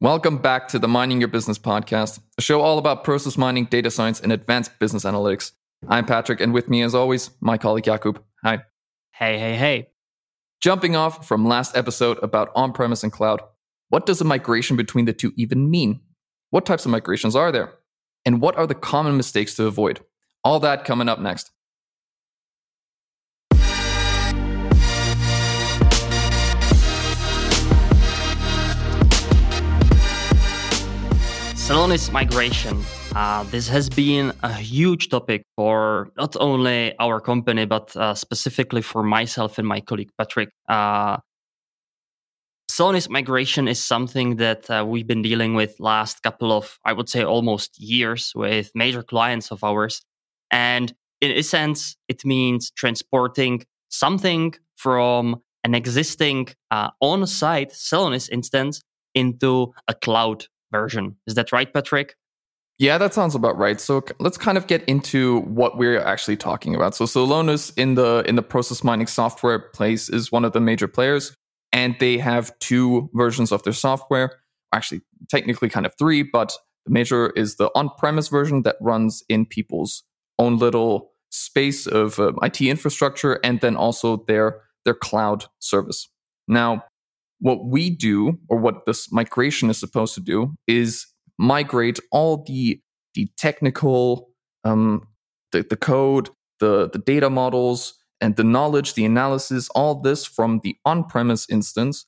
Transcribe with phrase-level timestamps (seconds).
[0.00, 3.90] Welcome back to the Mining Your Business podcast, a show all about process mining, data
[3.90, 5.50] science, and advanced business analytics.
[5.88, 8.22] I'm Patrick, and with me, as always, my colleague Jakub.
[8.44, 8.62] Hi.
[9.10, 9.88] Hey, hey, hey.
[10.60, 13.42] Jumping off from last episode about on premise and cloud,
[13.88, 15.98] what does a migration between the two even mean?
[16.50, 17.72] What types of migrations are there?
[18.24, 19.98] And what are the common mistakes to avoid?
[20.44, 21.50] All that coming up next.
[31.68, 32.82] Celonis migration.
[33.14, 38.80] Uh, this has been a huge topic for not only our company, but uh, specifically
[38.80, 40.48] for myself and my colleague Patrick.
[40.66, 41.18] Uh,
[42.70, 47.10] Celonis migration is something that uh, we've been dealing with last couple of, I would
[47.10, 50.00] say, almost years with major clients of ours.
[50.50, 58.80] And in a sense, it means transporting something from an existing uh, on-site Celonis instance
[59.14, 61.16] into a cloud version.
[61.26, 62.14] Is that right, Patrick?
[62.78, 63.80] Yeah, that sounds about right.
[63.80, 66.94] So let's kind of get into what we're actually talking about.
[66.94, 70.86] So Celonis in the in the process mining software place is one of the major
[70.86, 71.34] players,
[71.72, 74.38] and they have two versions of their software.
[74.72, 76.56] Actually, technically, kind of three, but
[76.86, 80.04] the major is the on-premise version that runs in people's
[80.38, 86.08] own little space of uh, IT infrastructure, and then also their their cloud service.
[86.46, 86.84] Now,
[87.40, 91.06] what we do, or what this migration is supposed to do, is
[91.38, 92.80] migrate all the
[93.14, 94.28] the technical,
[94.64, 95.08] um,
[95.52, 100.60] the, the code, the the data models, and the knowledge, the analysis, all this from
[100.62, 102.06] the on-premise instance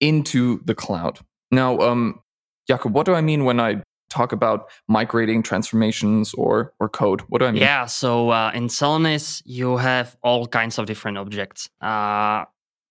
[0.00, 1.20] into the cloud.
[1.50, 2.20] Now, um,
[2.68, 7.22] Jakub, what do I mean when I talk about migrating transformations or or code?
[7.28, 7.62] What do I mean?
[7.62, 11.68] Yeah, so uh, in Celonis, you have all kinds of different objects.
[11.80, 12.44] Uh,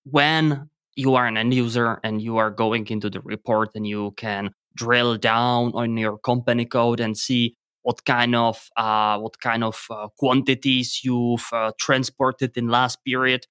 [0.04, 4.14] when you are an end user and you are going into the report and you
[4.18, 9.64] can drill down on your company code and see what kind of uh, what kind
[9.64, 13.46] of uh, quantities you've uh, transported in last period.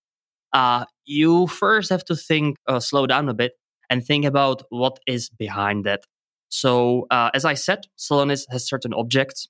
[0.53, 3.53] Uh, you first have to think, uh, slow down a bit,
[3.91, 6.05] and think about what is behind that.
[6.49, 9.49] So, uh, as I said, Celonis has certain objects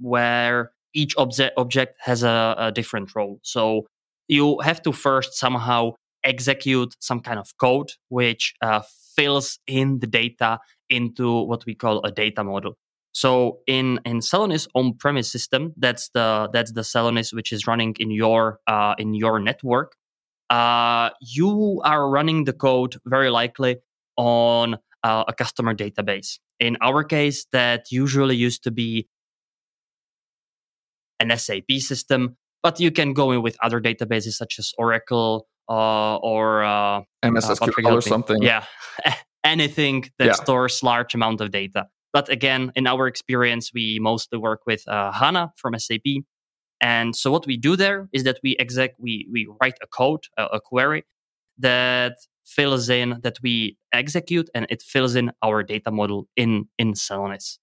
[0.00, 3.38] where each object object has a, a different role.
[3.42, 3.86] So
[4.28, 5.92] you have to first somehow
[6.24, 8.82] execute some kind of code which uh,
[9.16, 10.58] fills in the data
[10.90, 12.76] into what we call a data model.
[13.12, 18.10] So in in Celonis on-premise system, that's the that's the Celonis which is running in
[18.10, 19.96] your uh, in your network.
[20.50, 23.76] Uh, you are running the code very likely
[24.16, 26.38] on uh, a customer database.
[26.60, 29.08] In our case, that usually used to be
[31.20, 36.16] an SAP system, but you can go in with other databases such as Oracle uh,
[36.16, 38.42] or uh, uh, or something.
[38.42, 38.64] Yeah,
[39.44, 40.32] anything that yeah.
[40.32, 41.86] stores large amount of data.
[42.12, 46.24] But again, in our experience, we mostly work with uh, HANA from SAP.
[46.80, 50.24] And so what we do there is that we exec we we write a code,
[50.36, 51.04] a, a query
[51.58, 56.94] that fills in that we execute and it fills in our data model in in
[56.94, 57.58] Celonis.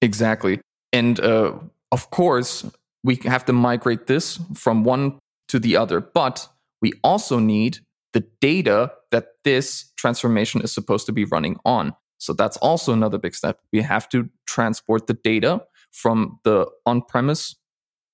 [0.00, 0.60] Exactly.
[0.92, 1.54] And uh,
[1.90, 2.64] of course,
[3.02, 5.18] we have to migrate this from one
[5.48, 6.00] to the other.
[6.00, 6.48] But
[6.84, 7.78] we also need
[8.12, 11.94] the data that this transformation is supposed to be running on.
[12.18, 13.58] So that's also another big step.
[13.72, 15.62] We have to transport the data
[15.92, 17.56] from the on premise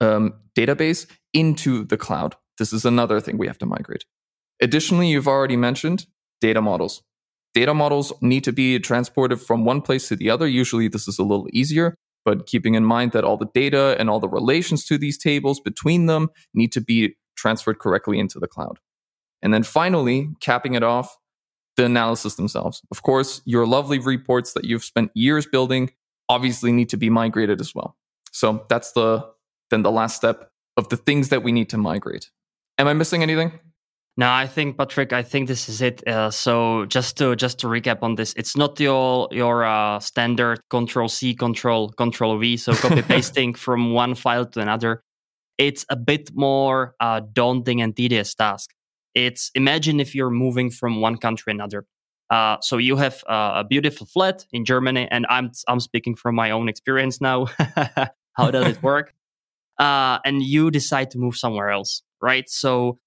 [0.01, 2.37] um, database into the cloud.
[2.59, 4.05] This is another thing we have to migrate.
[4.63, 6.07] Additionally, you've already mentioned
[6.41, 7.03] data models.
[7.53, 10.47] Data models need to be transported from one place to the other.
[10.47, 14.09] Usually, this is a little easier, but keeping in mind that all the data and
[14.09, 18.47] all the relations to these tables between them need to be transferred correctly into the
[18.47, 18.79] cloud.
[19.43, 21.17] And then finally, capping it off,
[21.77, 22.83] the analysis themselves.
[22.91, 25.91] Of course, your lovely reports that you've spent years building
[26.29, 27.97] obviously need to be migrated as well.
[28.33, 29.27] So that's the
[29.71, 32.31] then the last step of the things that we need to migrate.
[32.79, 33.59] Am I missing anything?
[34.17, 35.13] No, I think Patrick.
[35.13, 36.07] I think this is it.
[36.07, 40.61] Uh, so just to just to recap on this, it's not your your uh, standard
[40.69, 42.57] Control C, Control Control V.
[42.57, 45.03] So copy pasting from one file to another
[45.61, 48.71] it's a bit more uh, daunting and tedious task.
[49.15, 51.85] It's imagine if you're moving from one country another.
[52.31, 56.35] Uh, so you have uh, a beautiful flat in Germany, and I'm I'm speaking from
[56.35, 57.47] my own experience now.
[58.37, 59.15] How does it work?
[59.79, 62.51] Uh, and you decide to move somewhere else, right?
[62.51, 62.99] So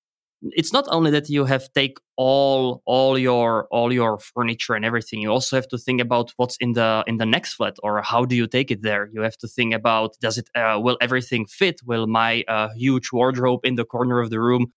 [0.52, 5.22] it's not only that you have take all all your all your furniture and everything
[5.22, 8.26] you also have to think about what's in the in the next flat or how
[8.26, 11.46] do you take it there you have to think about does it uh, will everything
[11.46, 14.68] fit will my uh, huge wardrobe in the corner of the room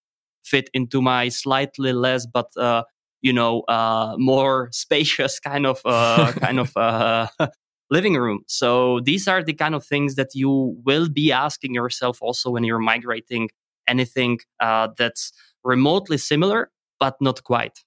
[0.44, 2.82] fit into my slightly less but uh,
[3.26, 7.26] you know, uh, more spacious kind of, uh, kind of, uh,
[7.90, 8.40] living room.
[8.46, 12.64] So these are the kind of things that you will be asking yourself also when
[12.64, 13.48] you're migrating
[13.88, 15.32] anything uh, that's
[15.66, 16.70] remotely similar,
[17.00, 17.84] but not quite.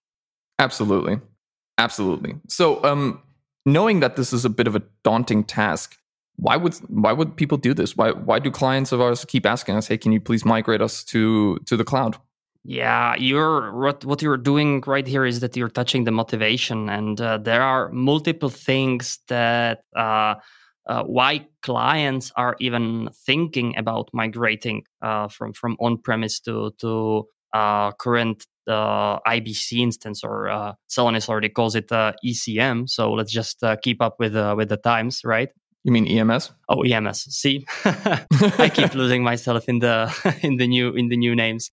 [0.59, 1.19] Absolutely.
[1.77, 2.35] Absolutely.
[2.47, 3.21] So, um,
[3.65, 5.97] knowing that this is a bit of a daunting task,
[6.35, 7.95] why would why would people do this?
[7.97, 11.03] Why why do clients of ours keep asking us, "Hey, can you please migrate us
[11.05, 12.17] to to the cloud?"
[12.63, 17.19] Yeah, you're what what you're doing right here is that you're touching the motivation, and
[17.19, 20.35] uh, there are multiple things that uh,
[20.85, 27.27] uh, why clients are even thinking about migrating uh, from from on premise to to
[27.53, 32.89] uh, current uh, IBC instance, or uh, Celonis already calls it ECM.
[32.89, 35.49] So let's just keep up with with the times, right?
[35.83, 36.51] You mean EMS?
[36.67, 37.21] Oh, EMS.
[37.33, 40.13] See, I keep losing myself in the
[40.43, 41.71] in the new in the new names.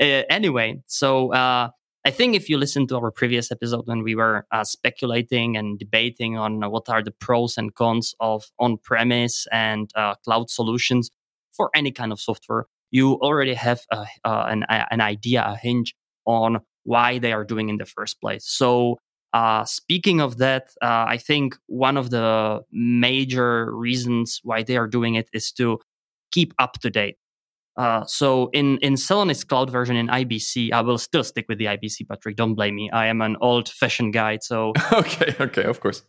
[0.00, 1.68] Uh, anyway, so uh,
[2.06, 5.78] I think if you listen to our previous episode when we were uh, speculating and
[5.78, 11.10] debating on what are the pros and cons of on-premise and uh, cloud solutions
[11.52, 15.94] for any kind of software, you already have a, uh, an, an idea, a hinge
[16.26, 18.44] on why they are doing in the first place.
[18.46, 18.98] So
[19.32, 24.88] uh, speaking of that, uh, I think one of the major reasons why they are
[24.88, 25.78] doing it is to
[26.32, 27.16] keep up to date.
[27.76, 31.66] Uh, so in in Celonis cloud version in IBC, I will still stick with the
[31.66, 32.36] IBC, Patrick.
[32.36, 32.90] Don't blame me.
[32.90, 34.38] I am an old fashioned guy.
[34.42, 36.02] So okay, okay, of course.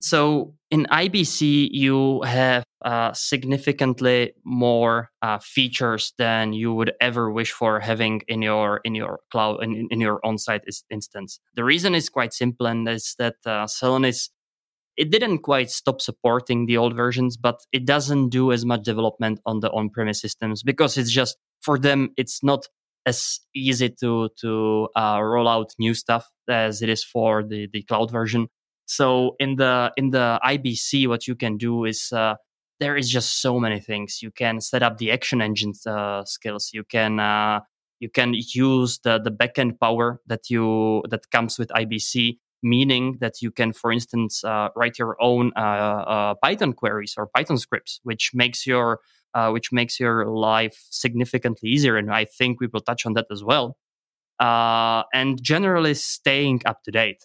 [0.00, 7.50] So in IBC, you have uh, significantly more uh, features than you would ever wish
[7.50, 11.40] for having in your in your cloud in, in your on-site instance.
[11.54, 14.28] The reason is quite simple, and is that uh, Celonis
[14.96, 19.40] it didn't quite stop supporting the old versions, but it doesn't do as much development
[19.46, 22.66] on the on-premise systems because it's just for them it's not
[23.06, 27.82] as easy to to uh, roll out new stuff as it is for the the
[27.82, 28.48] cloud version.
[28.88, 32.36] So in the in the IBC, what you can do is uh,
[32.80, 34.22] there is just so many things.
[34.22, 36.70] You can set up the action engine uh, skills.
[36.72, 37.60] You can uh,
[38.00, 43.40] you can use the the backend power that you that comes with IBC meaning that
[43.40, 48.00] you can, for instance, uh, write your own uh, uh, Python queries or Python scripts,
[48.02, 49.00] which makes your
[49.52, 51.96] which makes your life significantly easier.
[51.96, 53.76] And I think we will touch on that as well.
[54.40, 57.22] And generally, staying up to date.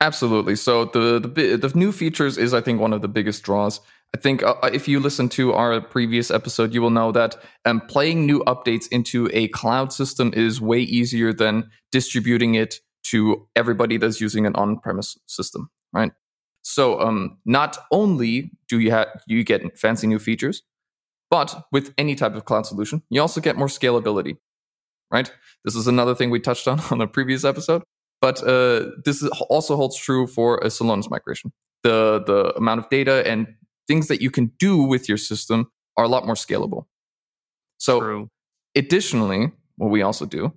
[0.00, 0.56] Absolutely.
[0.56, 3.80] So the, the the new features is, I think, one of the biggest draws.
[4.16, 7.36] I think uh, if you listen to our previous episode, you will know that
[7.66, 13.46] um, playing new updates into a cloud system is way easier than distributing it to
[13.54, 16.12] everybody that's using an on-premise system, right?
[16.62, 20.62] So um, not only do you have you get fancy new features,
[21.30, 24.38] but with any type of cloud solution, you also get more scalability,
[25.10, 25.32] right?
[25.64, 27.82] This is another thing we touched on on a previous episode,
[28.20, 31.52] but uh, this also holds true for a Celonis migration.
[31.82, 33.46] The the amount of data and
[33.88, 36.84] things that you can do with your system are a lot more scalable.
[37.78, 38.30] So, True.
[38.76, 40.52] additionally, what we also do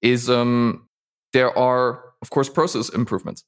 [0.00, 0.88] is um,
[1.32, 3.44] there are, of course, process improvements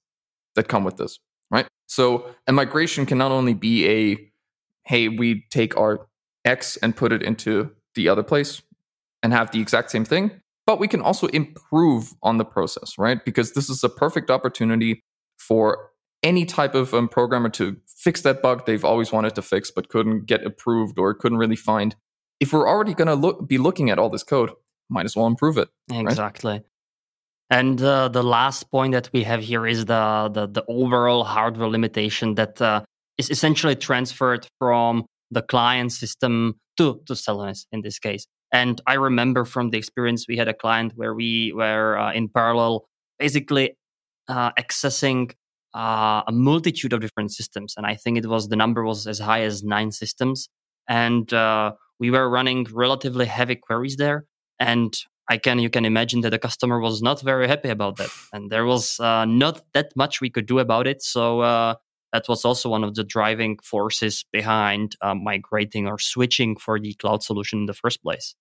[0.57, 1.21] that come with this,
[1.51, 1.67] right?
[1.87, 4.31] So a migration can not only be a,
[4.85, 6.07] hey, we take our
[6.45, 8.63] X and put it into the other place
[9.23, 10.40] and have the exact same thing,
[10.71, 13.25] but we can also improve on the process, right?
[13.25, 15.03] Because this is a perfect opportunity
[15.37, 15.91] for
[16.23, 19.89] any type of um, programmer to fix that bug they've always wanted to fix but
[19.89, 21.97] couldn't get approved or couldn't really find.
[22.39, 24.53] If we're already going to look, be looking at all this code,
[24.89, 25.71] might as well improve it.
[25.91, 26.53] Exactly.
[26.53, 26.63] Right?
[27.51, 31.69] And uh, the last point that we have here is the the, the overall hardware
[31.69, 32.85] limitation that uh,
[33.19, 38.25] is essentially transferred from the client system to to Celonis in this case.
[38.53, 42.29] And I remember from the experience we had a client where we were uh, in
[42.29, 42.89] parallel,
[43.19, 43.77] basically
[44.29, 45.33] uh, accessing
[45.75, 49.21] uh, a multitude of different systems, and I think it was the number was as
[49.21, 50.49] high as nine systems,
[50.89, 54.25] and uh, we were running relatively heavy queries there.
[54.59, 54.97] And
[55.29, 58.51] I can you can imagine that the customer was not very happy about that, and
[58.51, 61.03] there was uh, not that much we could do about it.
[61.03, 61.75] So uh,
[62.13, 66.95] that was also one of the driving forces behind uh, migrating or switching for the
[66.95, 68.35] cloud solution in the first place.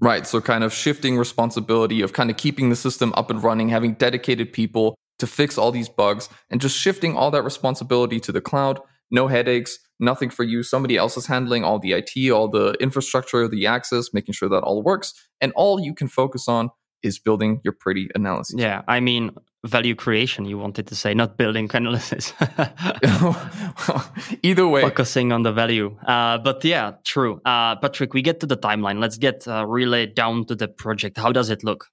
[0.00, 0.26] Right.
[0.26, 3.94] So kind of shifting responsibility of kind of keeping the system up and running, having
[3.94, 8.40] dedicated people to fix all these bugs, and just shifting all that responsibility to the
[8.42, 8.78] cloud.
[9.10, 10.62] No headaches, nothing for you.
[10.62, 14.62] Somebody else is handling all the IT, all the infrastructure, the access, making sure that
[14.62, 15.14] all works.
[15.40, 16.70] And all you can focus on
[17.02, 18.56] is building your pretty analysis.
[18.58, 19.30] Yeah, I mean,
[19.66, 22.32] value creation, you wanted to say, not building analysis.
[24.42, 24.82] Either way.
[24.82, 25.96] Focusing on the value.
[26.06, 27.40] Uh, but yeah, true.
[27.44, 29.00] Uh, Patrick, we get to the timeline.
[29.00, 31.18] Let's get uh, really down to the project.
[31.18, 31.86] How does it look?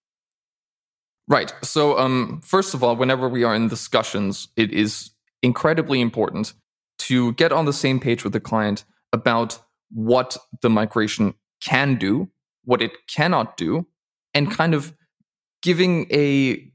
[1.28, 1.54] Right.
[1.62, 5.12] So, um, first of all, whenever we are in discussions, it is
[5.42, 6.54] incredibly important
[7.00, 9.60] to get on the same page with the client about
[9.92, 12.30] what the migration can do,
[12.66, 13.88] what it cannot do,
[14.34, 14.94] and kind of
[15.62, 16.73] giving a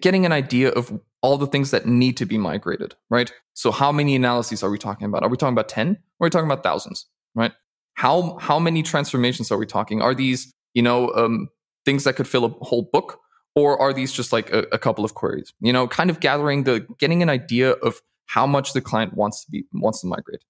[0.00, 3.32] getting an idea of all the things that need to be migrated, right?
[3.54, 5.22] So how many analyses are we talking about?
[5.22, 7.52] Are we talking about 10 or are we talking about thousands, right?
[7.94, 10.00] How how many transformations are we talking?
[10.00, 11.48] Are these, you know, um,
[11.84, 13.20] things that could fill a whole book
[13.54, 15.52] or are these just like a, a couple of queries?
[15.60, 19.44] You know, kind of gathering the getting an idea of how much the client wants
[19.44, 20.44] to be wants to migrate.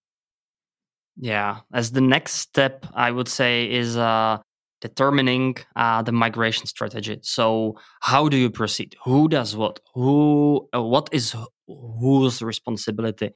[1.16, 4.38] Yeah, as the next step, I would say is uh,
[4.80, 7.18] determining uh, the migration strategy.
[7.22, 8.96] So, how do you proceed?
[9.04, 9.80] Who does what?
[9.94, 10.68] Who?
[10.74, 11.34] Uh, what is
[11.66, 13.30] whose responsibility?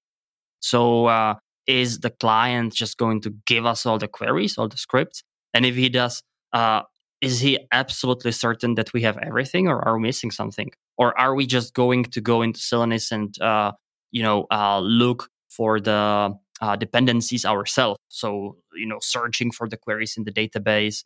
[0.60, 1.34] So, uh,
[1.66, 5.22] is the client just going to give us all the queries, all the scripts?
[5.52, 6.22] And if he does,
[6.52, 6.82] uh,
[7.20, 10.70] is he absolutely certain that we have everything, or are we missing something?
[10.96, 13.72] Or are we just going to go into Celonis and uh,
[14.10, 16.34] you know uh, look for the
[16.78, 17.98] dependencies ourselves.
[18.08, 21.04] So, you know, searching for the queries in the database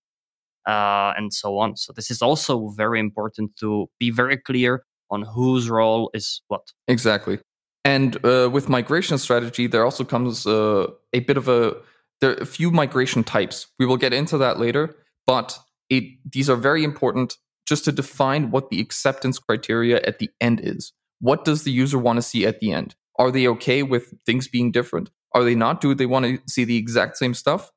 [0.67, 1.77] uh, and so on.
[1.77, 6.73] So, this is also very important to be very clear on whose role is what.
[6.87, 7.38] Exactly.
[7.85, 11.77] And uh, with migration strategy, there also comes uh, a bit of a
[12.21, 13.69] there are a few migration types.
[13.79, 14.97] We will get into that later,
[15.27, 17.37] but it, these are very important
[17.67, 20.93] just to define what the acceptance criteria at the end is.
[21.21, 22.95] What does the user want to see at the end?
[23.19, 25.11] Are they okay with things being different?
[25.33, 25.81] Are they not?
[25.81, 27.71] Do they want to see the exact same stuff?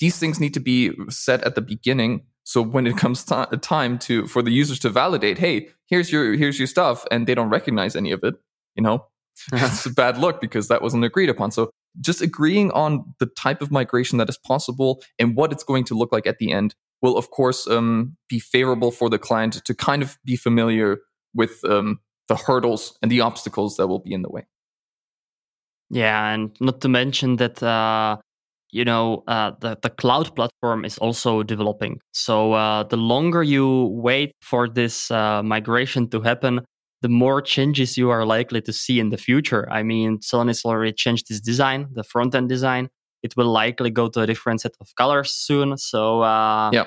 [0.00, 2.22] These things need to be set at the beginning.
[2.44, 6.34] So when it comes t- time to for the users to validate, hey, here's your
[6.34, 8.34] here's your stuff, and they don't recognize any of it,
[8.74, 9.06] you know,
[9.50, 11.50] that's a bad look because that wasn't agreed upon.
[11.50, 15.84] So just agreeing on the type of migration that is possible and what it's going
[15.84, 19.64] to look like at the end will, of course, um, be favorable for the client
[19.64, 20.98] to kind of be familiar
[21.34, 24.46] with um, the hurdles and the obstacles that will be in the way.
[25.88, 28.18] Yeah, and not to mention that uh,
[28.72, 32.00] you know uh, the the cloud platform is also developing.
[32.12, 36.60] So uh, the longer you wait for this uh, migration to happen,
[37.02, 39.70] the more changes you are likely to see in the future.
[39.70, 42.88] I mean, Celonis already changed its design, the front end design.
[43.22, 45.76] It will likely go to a different set of colors soon.
[45.76, 46.86] So uh, yeah.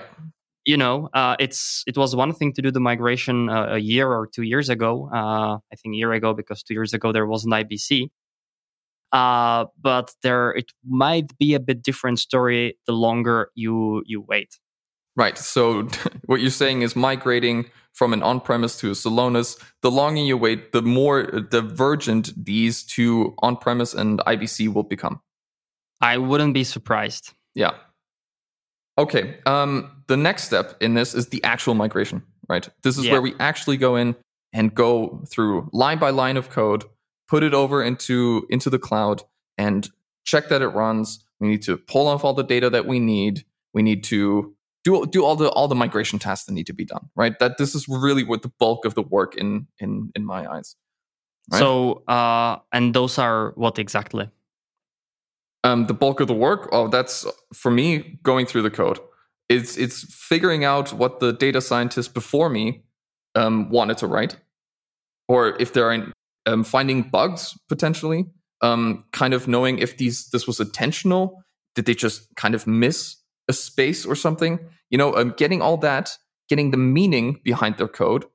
[0.66, 4.28] You know, uh, it's it was one thing to do the migration a year or
[4.34, 5.10] two years ago.
[5.12, 8.08] I think a year ago because two years ago there was an IBC
[9.14, 14.60] uh, but there it might be a bit different story the longer you you wait.
[15.16, 15.38] Right.
[15.38, 15.88] So
[16.26, 19.62] what you're saying is migrating from an on-premise to a Celonis.
[19.84, 25.22] The longer you wait, the more divergent these two on-premise and IBC will become.
[26.02, 27.34] I wouldn't be surprised.
[27.54, 27.76] Yeah.
[28.98, 29.38] Okay.
[29.46, 32.24] Um, the next step in this is the actual migration.
[32.50, 32.68] Right.
[32.82, 33.12] This is yeah.
[33.14, 34.16] where we actually go in
[34.52, 36.84] and go through line by line of code
[37.28, 39.24] put it over into into the cloud
[39.58, 39.90] and
[40.26, 41.24] check that it runs.
[41.40, 43.46] We need to pull off all the data that we need.
[43.74, 46.86] We need to do do all the all the migration tasks that need to be
[46.86, 47.10] done.
[47.16, 47.38] Right.
[47.40, 50.76] That this is really what the bulk of the work in in in my eyes.
[51.52, 51.60] Right?
[51.60, 54.30] So uh, and those are what exactly?
[55.66, 56.70] Um, the bulk of the work.
[56.72, 59.00] Oh, that's for me going through the code.
[59.50, 62.84] It's it's figuring out what the data scientists before me
[63.36, 64.38] um, wanted to write,
[65.28, 66.14] or if there are
[66.46, 68.26] um, finding bugs potentially,
[68.62, 71.44] um, kind of knowing if these this was intentional.
[71.76, 74.60] Did they just kind of miss a space or something?
[74.90, 76.18] You know, um, getting all that,
[76.50, 78.26] getting the meaning behind their code,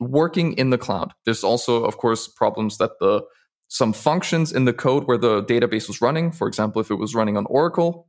[0.00, 1.12] working in the cloud.
[1.24, 3.22] There's also, of course, problems that the
[3.68, 6.30] some functions in the code where the database was running.
[6.30, 8.08] For example, if it was running on Oracle,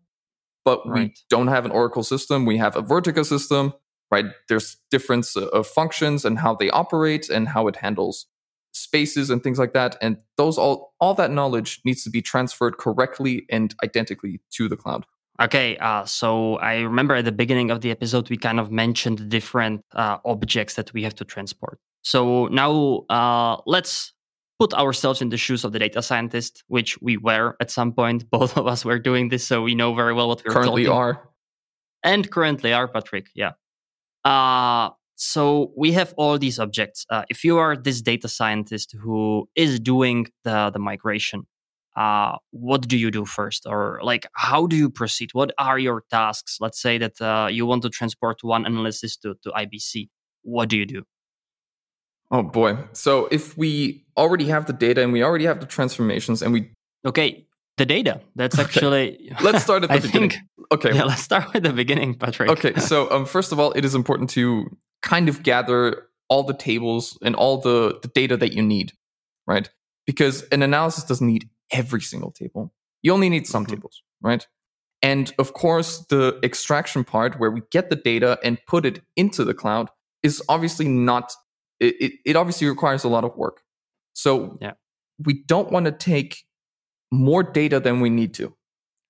[0.63, 1.09] but right.
[1.09, 3.73] we don't have an Oracle system, we have a Vertica system.
[4.11, 4.25] Right?
[4.47, 8.27] There's difference of functions and how they operate and how it handles
[8.75, 12.77] spaces and things like that and those all all that knowledge needs to be transferred
[12.77, 15.05] correctly and identically to the cloud.
[15.41, 19.29] Okay uh, so i remember at the beginning of the episode we kind of mentioned
[19.29, 21.79] different uh, objects that we have to transport.
[22.03, 24.13] So now uh, let's
[24.59, 28.29] put ourselves in the shoes of the data scientist which we were at some point.
[28.37, 30.97] Both of us were doing this so we know very well what we're currently talking.
[30.97, 31.29] are.
[32.03, 33.53] And currently are patrick yeah.
[34.25, 37.05] Uh, so we have all these objects.
[37.09, 41.47] Uh, if you are this data scientist who is doing the, the migration,
[41.95, 43.65] uh, what do you do first?
[43.65, 45.29] Or like, how do you proceed?
[45.33, 46.57] What are your tasks?
[46.59, 50.09] Let's say that uh, you want to transport one analysis to, to IBC.
[50.43, 51.03] What do you do?
[52.31, 52.77] Oh boy.
[52.91, 56.71] So if we already have the data and we already have the transformations and we.
[57.05, 57.45] Okay,
[57.77, 58.21] the data.
[58.35, 59.31] That's actually.
[59.31, 59.43] Okay.
[59.43, 60.31] Let's start at the I beginning.
[60.31, 60.43] Think,
[60.73, 60.91] okay.
[60.95, 62.49] Yeah, let's start with the beginning, Patrick.
[62.49, 64.65] Okay, so um, first of all, it is important to
[65.05, 68.91] kind of gather all the tables and all the, the data that you need,
[69.47, 69.69] right?
[70.05, 72.73] Because an analysis doesn't need every single table.
[73.03, 73.75] You only need some mm-hmm.
[73.75, 74.45] tables, right?
[75.01, 79.45] And of course, the extraction part where we get the data and put it into
[79.45, 79.89] the cloud
[80.23, 81.31] is obviously not,
[81.79, 83.61] it, it, it obviously requires a lot of work.
[84.13, 84.73] So yeah.
[85.23, 86.37] we don't want to take
[87.11, 88.55] more data than we need to,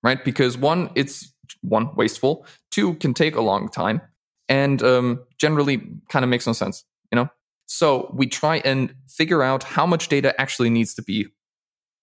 [0.03, 0.23] right?
[0.23, 4.01] Because one, it's one, wasteful, two, can take a long time,
[4.49, 7.29] and um, generally kind of makes no sense, you know?
[7.65, 11.27] So we try and figure out how much data actually needs to be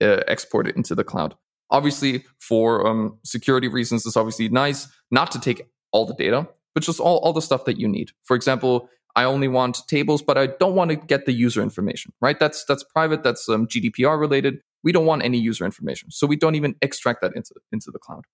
[0.03, 1.35] uh, exported into the cloud.
[1.71, 6.83] Obviously, for um, security reasons, it's obviously nice not to take all the data, but
[6.83, 8.11] just all, all the stuff that you need.
[8.25, 12.13] For example, I only want tables, but I don't want to get the user information,
[12.21, 12.39] right?
[12.39, 14.61] That's that's private, that's um, GDPR related.
[14.83, 17.99] We don't want any user information, so we don't even extract that into into the
[17.99, 18.25] cloud.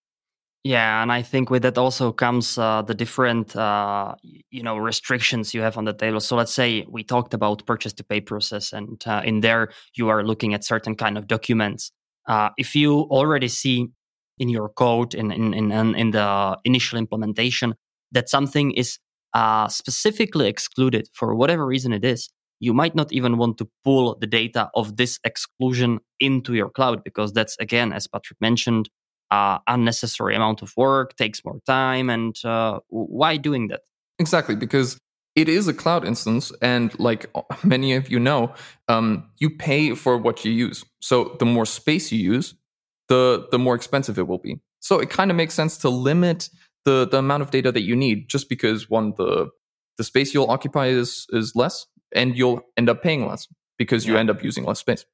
[0.65, 4.15] Yeah, and I think with that also comes uh, the different, uh,
[4.51, 6.21] you know, restrictions you have on the table.
[6.21, 10.09] So let's say we talked about purchase to pay process, and uh, in there you
[10.09, 11.93] are looking at certain kind of documents
[12.29, 13.89] uh, if you already see
[14.39, 17.75] in your code in, in, in, in the initial implementation
[18.13, 18.99] that something is
[19.35, 22.29] uh, specifically excluded for whatever reason it is,
[22.61, 27.03] you might not even want to pull the data of this exclusion into your cloud
[27.03, 28.89] because that's again, as Patrick mentioned,
[29.31, 33.81] uh, unnecessary amount of work, takes more time, and uh, why doing that?
[34.19, 34.99] Exactly, because
[35.39, 37.27] it is a cloud instance and like
[37.65, 38.53] many of you know
[38.89, 42.55] um, you pay for what you use so the more space you use
[43.09, 46.49] the the more expensive it will be so it kind of makes sense to limit
[46.85, 49.49] the the amount of data that you need just because one the
[49.97, 53.47] the space you'll occupy is is less and you'll end up paying less
[53.79, 54.21] because you yeah.
[54.21, 55.05] end up using less space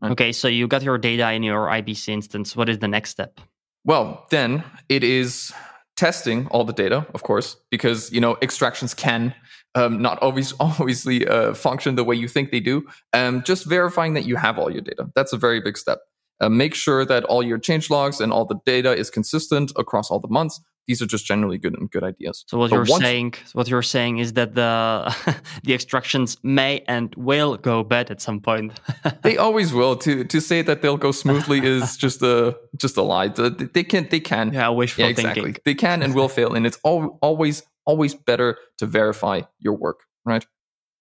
[0.00, 0.12] right?
[0.12, 3.40] okay so you got your data in your ibc instance what is the next step
[3.84, 5.52] well then it is
[5.96, 9.34] testing all the data of course because you know extractions can
[9.74, 12.86] um, not always obviously uh, function the way you think they do.
[13.12, 15.08] Um, just verifying that you have all your data.
[15.14, 16.00] That's a very big step.
[16.42, 20.10] Uh, make sure that all your change logs and all the data is consistent across
[20.10, 20.60] all the months.
[20.88, 22.44] These are just generally good and good ideas.
[22.48, 25.14] So what but you're once, saying, what you're saying is that the
[25.62, 28.80] the extractions may and will go bad at some point.
[29.22, 29.94] they always will.
[29.98, 33.28] To to say that they'll go smoothly is just a just a lie.
[33.28, 34.52] They can they can.
[34.52, 35.42] Yeah, wishful yeah, exactly.
[35.44, 35.62] thinking.
[35.64, 40.00] They can and will fail, and it's all, always always better to verify your work,
[40.24, 40.44] right?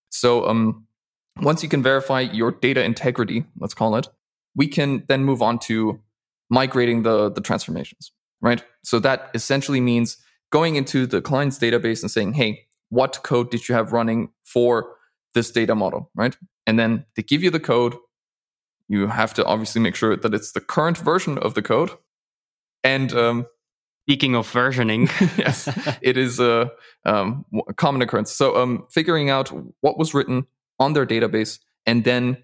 [0.09, 0.85] So um,
[1.41, 4.07] once you can verify your data integrity, let's call it,
[4.55, 5.99] we can then move on to
[6.49, 8.11] migrating the, the transformations,
[8.41, 8.63] right?
[8.83, 10.17] So that essentially means
[10.51, 14.95] going into the client's database and saying, hey, what code did you have running for
[15.33, 16.35] this data model, right?
[16.67, 17.95] And then they give you the code.
[18.89, 21.91] You have to obviously make sure that it's the current version of the code.
[22.83, 23.45] And um,
[24.11, 25.69] Speaking of versioning, yes,
[26.01, 26.71] it is a,
[27.05, 28.31] um, a common occurrence.
[28.31, 29.49] So, um, figuring out
[29.81, 30.47] what was written
[30.79, 32.37] on their database and then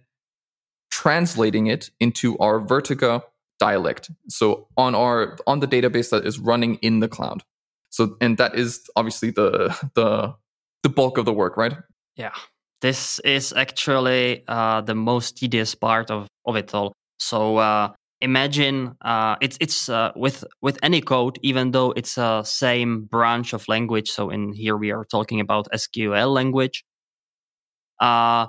[0.98, 3.22] translating it into our Vertica
[3.60, 4.10] dialect.
[4.30, 7.44] So on our on the database that is running in the cloud.
[7.90, 10.34] So, and that is obviously the the
[10.84, 11.76] the bulk of the work, right?
[12.16, 12.34] Yeah,
[12.82, 16.94] this is actually uh, the most tedious part of of it all.
[17.20, 22.42] So uh, imagine uh, it's it's uh, with with any code, even though it's a
[22.44, 24.10] same branch of language.
[24.10, 26.84] So in here we are talking about SQL language.
[28.00, 28.48] Uh,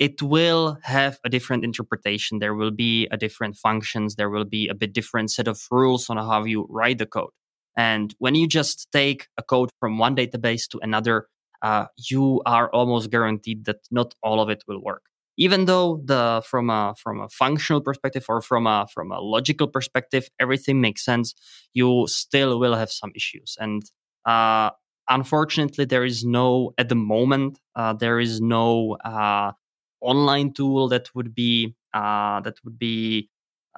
[0.00, 2.38] it will have a different interpretation.
[2.40, 4.16] There will be a different functions.
[4.16, 7.30] There will be a bit different set of rules on how you write the code.
[7.76, 11.28] And when you just take a code from one database to another,
[11.62, 15.02] uh, you are almost guaranteed that not all of it will work
[15.36, 19.68] even though the from a from a functional perspective or from a from a logical
[19.68, 21.34] perspective everything makes sense
[21.72, 23.82] you still will have some issues and
[24.26, 24.70] uh,
[25.08, 29.52] unfortunately there is no at the moment uh, there is no uh,
[30.00, 33.28] online tool that would be uh, that would be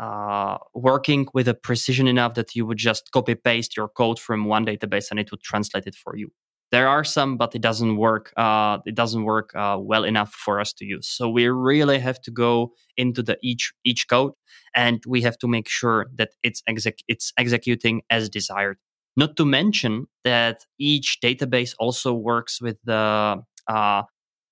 [0.01, 4.45] uh, working with a precision enough that you would just copy paste your code from
[4.45, 6.31] one database and it would translate it for you
[6.73, 8.33] there are some, but it doesn't work.
[8.35, 11.07] Uh, it doesn't work uh, well enough for us to use.
[11.07, 14.33] So we really have to go into the each each code,
[14.75, 18.79] and we have to make sure that it's exec- it's executing as desired.
[19.19, 24.03] Not to mention that each database also works with the uh,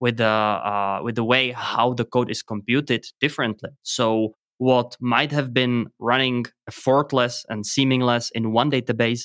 [0.01, 3.71] with the uh, with the way how the code is computed differently.
[3.83, 9.23] So what might have been running effortless and seamless in one database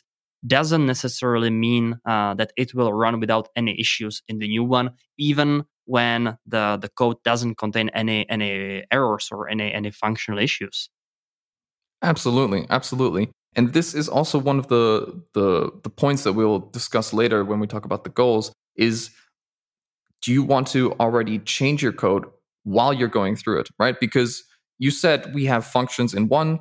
[0.48, 4.92] doesn't necessarily mean uh, that it will run without any issues in the new one,
[5.18, 10.90] even when the, the code doesn't contain any any errors or any any functional issues.
[12.02, 13.32] Absolutely, absolutely.
[13.56, 17.60] And this is also one of the, the the points that we'll discuss later when
[17.60, 19.12] we talk about the goals is
[20.26, 22.26] do you want to already change your code
[22.64, 24.00] while you're going through it, right?
[24.00, 24.44] Because
[24.80, 26.60] you said we have functions in one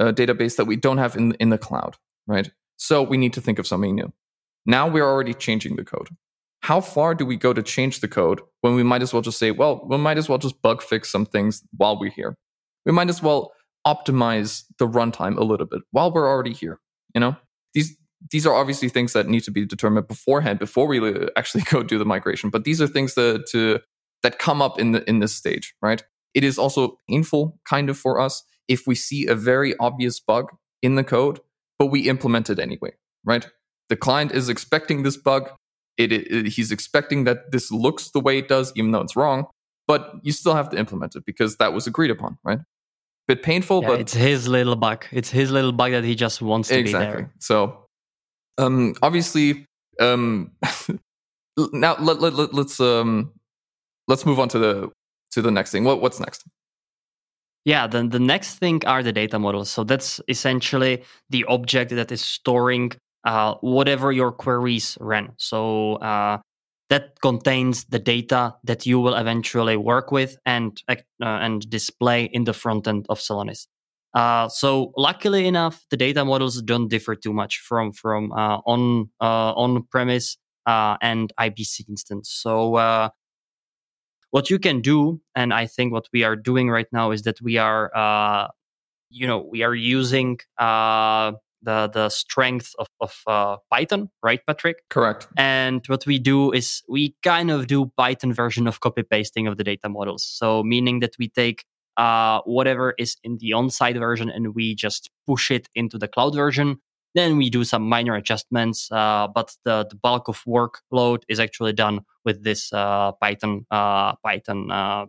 [0.00, 1.96] uh, database that we don't have in, in the cloud,
[2.26, 2.50] right?
[2.76, 4.12] So we need to think of something new.
[4.66, 6.08] Now we're already changing the code.
[6.60, 9.38] How far do we go to change the code when we might as well just
[9.38, 12.36] say, well, we might as well just bug fix some things while we're here?
[12.84, 13.52] We might as well
[13.86, 16.80] optimize the runtime a little bit while we're already here.
[17.14, 17.36] You know,
[17.74, 17.96] these
[18.30, 21.82] these are obviously things that need to be determined beforehand before we uh, actually go
[21.82, 22.50] do the migration.
[22.50, 23.80] But these are things that to
[24.22, 26.02] that come up in the in this stage, right?
[26.34, 30.50] It is also painful kind of for us if we see a very obvious bug
[30.82, 31.40] in the code,
[31.78, 32.92] but we implement it anyway,
[33.24, 33.46] right?
[33.88, 35.50] The client is expecting this bug.
[35.96, 39.14] It, it, it, he's expecting that this looks the way it does, even though it's
[39.14, 39.46] wrong.
[39.86, 42.58] But you still have to implement it because that was agreed upon, right?
[43.28, 45.06] Bit painful, yeah, but it's his little bug.
[45.12, 47.06] It's his little bug that he just wants to exactly.
[47.06, 47.32] be there.
[47.38, 47.83] So,
[48.58, 49.66] um, obviously,
[50.00, 50.52] um,
[51.72, 53.32] now let, let, let, let's um,
[54.08, 54.90] let's move on to the
[55.32, 55.84] to the next thing.
[55.84, 56.44] What what's next?
[57.64, 59.70] Yeah, then the next thing are the data models.
[59.70, 62.92] So that's essentially the object that is storing
[63.24, 65.32] uh, whatever your queries ran.
[65.38, 66.38] So uh,
[66.90, 72.44] that contains the data that you will eventually work with and uh, and display in
[72.44, 73.66] the front end of Celonis.
[74.14, 79.10] Uh, so luckily enough, the data models don't differ too much from from uh, on
[79.20, 82.30] uh, on premise and IBC instance.
[82.30, 83.10] So
[84.34, 87.40] what you can do, and I think what we are doing right now is that
[87.40, 88.48] we are, uh,
[89.08, 94.78] you know, we are using uh, the the strength of, of uh, Python, right, Patrick?
[94.90, 95.28] Correct.
[95.36, 99.56] And what we do is we kind of do Python version of copy pasting of
[99.56, 100.24] the data models.
[100.24, 101.64] So meaning that we take
[101.96, 106.34] uh, whatever is in the on-site version and we just push it into the cloud
[106.34, 106.78] version.
[107.14, 111.72] Then we do some minor adjustments, uh, but the, the bulk of workload is actually
[111.72, 115.06] done with this uh, Python uh, Python uh,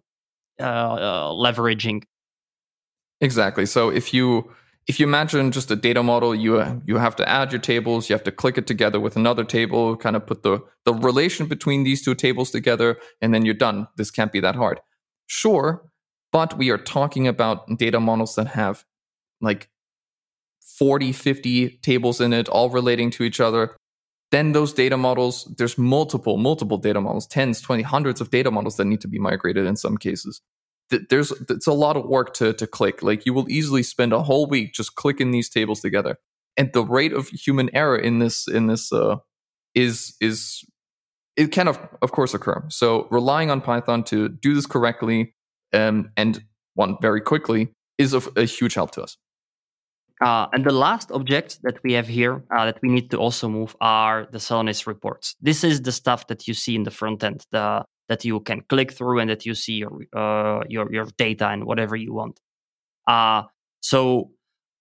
[0.59, 2.03] uh, leveraging.
[3.21, 3.65] Exactly.
[3.65, 4.51] So if you
[4.87, 8.13] if you imagine just a data model, you you have to add your tables, you
[8.13, 11.83] have to click it together with another table, kind of put the the relation between
[11.83, 13.87] these two tables together, and then you're done.
[13.97, 14.79] This can't be that hard.
[15.27, 15.83] Sure,
[16.35, 18.83] but we are talking about data models that have
[19.39, 19.69] like
[20.59, 23.73] 40, 50 tables in it, all relating to each other.
[24.31, 28.75] Then those data models, there's multiple, multiple data models, tens, 20, hundreds of data models
[28.75, 30.41] that need to be migrated in some cases.
[30.89, 33.01] There's it's a lot of work to to click.
[33.01, 36.17] Like you will easily spend a whole week just clicking these tables together.
[36.57, 39.19] And the rate of human error in this in this uh,
[39.73, 40.65] is is
[41.37, 42.61] it can of of course occur.
[42.67, 45.34] So relying on Python to do this correctly
[45.75, 49.17] um, and one very quickly is of a huge help to us.
[50.21, 53.49] Uh, and the last object that we have here uh, that we need to also
[53.49, 55.35] move are the Celonis reports.
[55.41, 58.61] This is the stuff that you see in the front end, the, that you can
[58.69, 62.39] click through and that you see your uh, your your data and whatever you want.
[63.07, 63.43] Uh,
[63.81, 64.31] so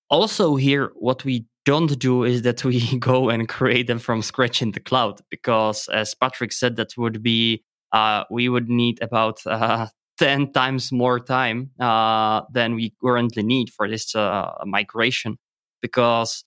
[0.08, 4.62] also here, what we don't do is that we go and create them from scratch
[4.62, 9.44] in the cloud because, as Patrick said, that would be uh, we would need about
[9.46, 15.38] uh, 10 times more time uh, than we currently need for this uh, migration
[15.82, 16.44] because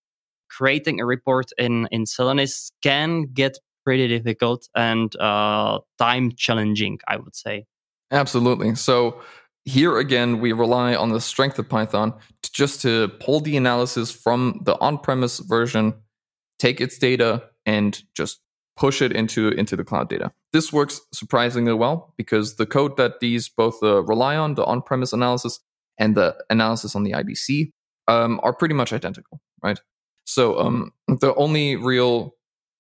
[0.49, 7.17] creating a report in, in Celonis can get pretty difficult and uh, time challenging, I
[7.17, 7.65] would say.
[8.11, 8.75] Absolutely.
[8.75, 9.21] So
[9.65, 14.11] here again, we rely on the strength of Python to just to pull the analysis
[14.11, 15.93] from the on-premise version,
[16.57, 18.39] take its data, and just
[18.77, 20.31] push it into into the cloud data.
[20.53, 25.13] This works surprisingly well because the code that these both uh, rely on, the on-premise
[25.13, 25.59] analysis
[25.97, 27.71] and the analysis on the IBC,
[28.07, 29.79] um, are pretty much identical, right?
[30.25, 32.35] So um, the only real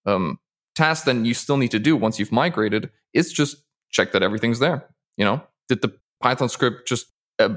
[0.05, 0.39] um,
[0.75, 3.57] task then you still need to do once you've migrated is just
[3.89, 4.87] check that everything's there.
[5.17, 7.07] You know, did the Python script just
[7.39, 7.49] uh,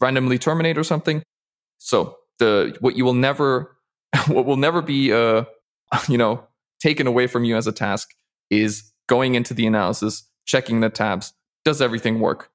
[0.00, 1.22] randomly terminate or something?
[1.78, 3.76] So the what you will never
[4.26, 5.44] what will never be uh,
[6.08, 6.46] you know
[6.80, 8.10] taken away from you as a task
[8.50, 11.32] is going into the analysis, checking the tabs.
[11.64, 12.50] Does everything work?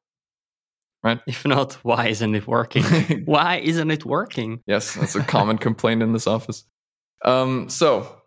[1.04, 1.20] Right?
[1.28, 2.84] If not, why isn't it working?
[3.26, 4.62] why isn't it working?
[4.68, 6.64] Yes, that's a common complaint in this office.
[7.26, 8.22] Um, so,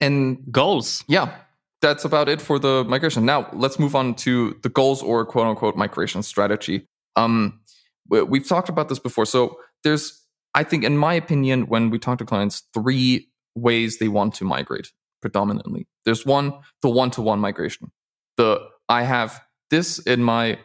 [0.00, 1.02] and goals.
[1.08, 1.34] Yeah,
[1.80, 3.24] that's about it for the migration.
[3.24, 6.86] Now, let's move on to the goals or quote unquote migration strategy.
[7.16, 7.60] Um,
[8.08, 9.24] we've talked about this before.
[9.24, 10.22] So, there's,
[10.54, 14.44] I think, in my opinion, when we talk to clients, three ways they want to
[14.44, 15.88] migrate predominantly.
[16.04, 17.90] There's one, the one to one migration.
[18.36, 20.58] The I have this in my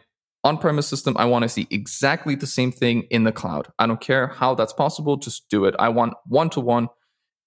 [0.44, 1.16] on premise system.
[1.18, 3.68] I want to see exactly the same thing in the cloud.
[3.78, 5.74] I don't care how that's possible, just do it.
[5.78, 6.88] I want one to one.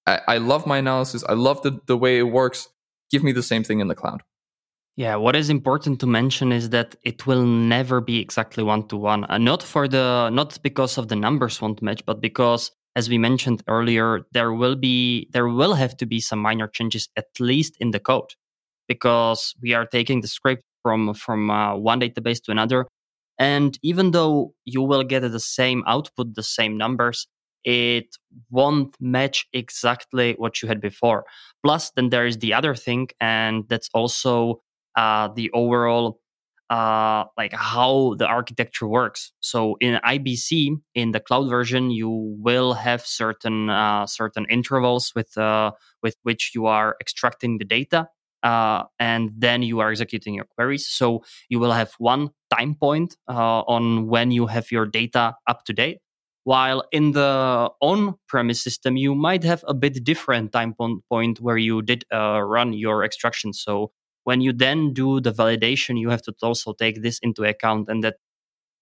[0.08, 1.24] I love my analysis.
[1.28, 2.68] I love the, the way it works.
[3.10, 4.22] Give me the same thing in the cloud.
[4.98, 8.98] Yeah, what is important to mention is that it will never be exactly one to
[8.98, 9.26] one.
[9.40, 13.64] Not for the not because of the numbers won't match, but because as we mentioned
[13.68, 17.92] earlier, there will be there will have to be some minor changes at least in
[17.92, 18.34] the code
[18.88, 22.88] because we are taking the script from from uh, one database to another.
[23.38, 27.28] And even though you will get the same output the same numbers
[27.66, 28.16] it
[28.52, 31.26] won't match exactly what you had before.
[31.64, 34.62] Plus then there is the other thing and that's also
[34.96, 36.20] uh, the overall
[36.70, 39.32] uh, like how the architecture works.
[39.40, 45.38] So in IBC, in the cloud version, you will have certain uh, certain intervals with
[45.38, 48.08] uh, with which you are extracting the data,
[48.44, 50.88] uh, and then you are executing your queries.
[50.88, 55.66] So you will have one time point uh, on when you have your data up
[55.66, 56.00] to date.
[56.46, 61.82] While in the on-premise system, you might have a bit different time point where you
[61.82, 63.52] did uh, run your extraction.
[63.52, 63.92] So
[64.26, 68.04] when you then do the validation, you have to also take this into account and
[68.04, 68.16] that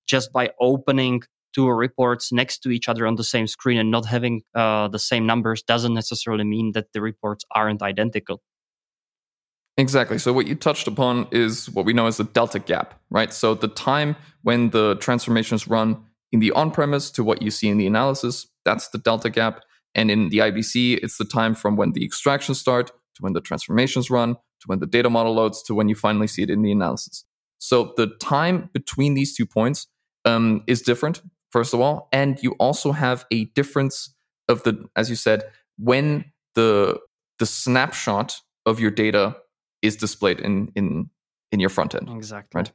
[0.07, 1.21] just by opening
[1.53, 4.97] two reports next to each other on the same screen and not having uh, the
[4.97, 8.41] same numbers doesn't necessarily mean that the reports aren't identical.
[9.77, 10.17] Exactly.
[10.17, 13.33] So what you touched upon is what we know as the delta gap, right?
[13.33, 17.77] So the time when the transformations run in the on-premise to what you see in
[17.77, 19.61] the analysis, that's the delta gap.
[19.93, 23.41] And in the IBC, it's the time from when the extractions start to when the
[23.41, 26.61] transformations run to when the data model loads to when you finally see it in
[26.61, 27.25] the analysis.
[27.59, 29.87] So the time between these two points
[30.25, 31.21] um, is different,
[31.51, 34.13] first of all, and you also have a difference
[34.49, 35.43] of the, as you said,
[35.77, 36.99] when the
[37.39, 39.35] the snapshot of your data
[39.81, 41.09] is displayed in in
[41.51, 42.09] in your front end.
[42.09, 42.59] Exactly.
[42.59, 42.71] Right.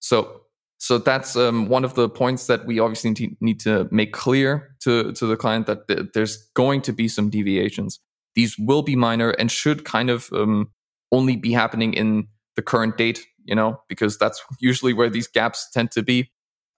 [0.00, 0.42] So
[0.78, 5.12] so that's um, one of the points that we obviously need to make clear to
[5.12, 8.00] to the client that th- there's going to be some deviations.
[8.34, 10.70] These will be minor and should kind of um,
[11.12, 15.68] only be happening in the current date, you know, because that's usually where these gaps
[15.72, 16.30] tend to be.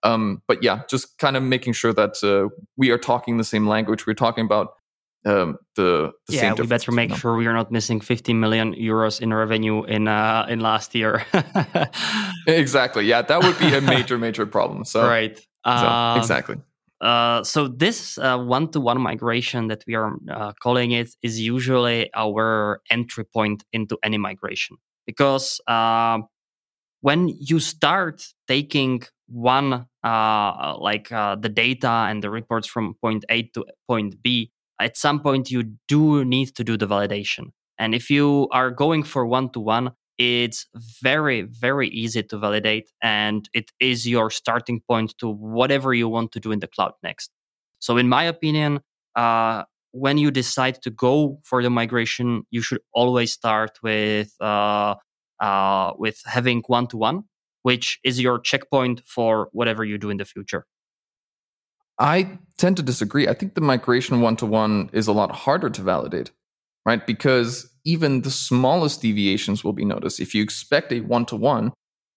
[0.03, 3.67] Um, but yeah, just kind of making sure that uh, we are talking the same
[3.67, 4.05] language.
[4.05, 4.73] We're talking about
[5.25, 7.19] um, the, the yeah, we better make you know?
[7.19, 11.25] sure we are not missing 50 million euros in revenue in uh, in last year.
[12.47, 13.05] exactly.
[13.05, 14.83] Yeah, that would be a major major problem.
[14.83, 15.37] So right.
[15.65, 16.57] So, um, exactly.
[17.03, 22.09] Uh, so this one to one migration that we are uh, calling it is usually
[22.15, 26.19] our entry point into any migration because uh,
[27.01, 33.25] when you start taking one uh, like uh, the data and the reports from point
[33.29, 37.47] A to point B, at some point you do need to do the validation.
[37.77, 40.67] And if you are going for one to one, it's
[41.01, 46.31] very very easy to validate and it is your starting point to whatever you want
[46.31, 47.31] to do in the cloud next.
[47.79, 48.81] So in my opinion
[49.15, 54.95] uh, when you decide to go for the migration you should always start with uh,
[55.39, 57.23] uh, with having one to one
[57.63, 60.65] which is your checkpoint for whatever you do in the future.
[61.99, 63.27] I tend to disagree.
[63.27, 66.31] I think the migration one to one is a lot harder to validate
[66.85, 70.19] right because even the smallest deviations will be noticed.
[70.19, 71.73] If you expect a one to one,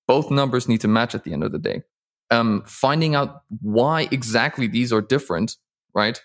[0.07, 1.83] both numbers need to match at the end of the day.
[2.31, 5.57] Um, finding out why exactly these are different,
[5.95, 6.21] right,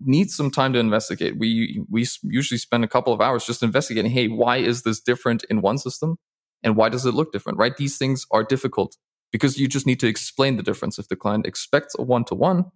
[0.00, 1.38] needs some time to investigate.
[1.38, 4.10] We we usually spend a couple of hours just investigating.
[4.10, 6.18] Hey, why is this different in one system,
[6.62, 7.58] and why does it look different?
[7.58, 8.96] Right, these things are difficult
[9.32, 10.98] because you just need to explain the difference.
[10.98, 12.66] If the client expects a one to one,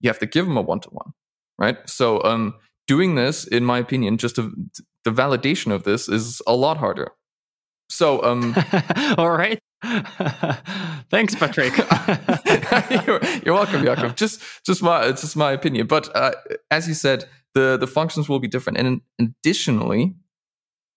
[0.00, 1.12] you have to give them a one to one,
[1.58, 1.78] right?
[1.88, 2.54] So um,
[2.90, 4.50] doing this, in my opinion, just the
[5.06, 7.12] validation of this is a lot harder.
[7.88, 8.52] So, um,
[9.16, 9.60] all right.
[11.08, 11.76] Thanks, Patrick.
[13.06, 14.16] you're, you're, welcome, Jakub.
[14.16, 15.86] Just, just my, it's just my opinion.
[15.86, 16.32] But uh,
[16.72, 18.78] as you said, the the functions will be different.
[18.78, 20.16] And additionally,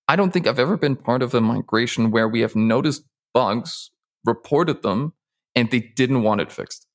[0.08, 3.04] I don't think I've ever been part of a migration where we have noticed
[3.36, 3.92] bugs,
[4.26, 5.14] reported them,
[5.56, 6.88] and they didn't want it fixed.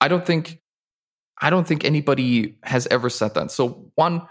[0.00, 0.61] I don't think
[1.42, 3.50] I don't think anybody has ever said that.
[3.50, 4.22] So, one,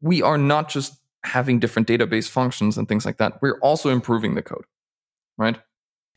[0.00, 3.40] we are not just having different database functions and things like that.
[3.42, 4.64] We're also improving the code,
[5.36, 5.58] right?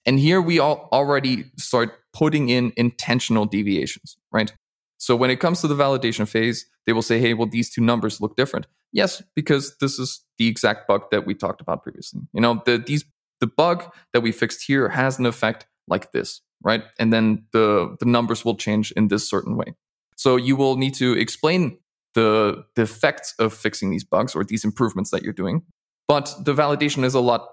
[0.06, 4.54] And here we all already start putting in intentional deviations, right?
[4.98, 7.82] So when it comes to the validation phase, they will say, hey, well, these two
[7.82, 8.68] numbers look different.
[8.92, 12.22] Yes, because this is the exact bug that we talked about previously.
[12.34, 13.06] You know, the, these,
[13.40, 16.84] the bug that we fixed here has an effect like this, right?
[17.00, 19.76] And then the, the numbers will change in this certain way.
[20.22, 21.80] So you will need to explain
[22.14, 25.64] the, the effects of fixing these bugs or these improvements that you're doing.
[26.08, 27.48] But the validation is a lot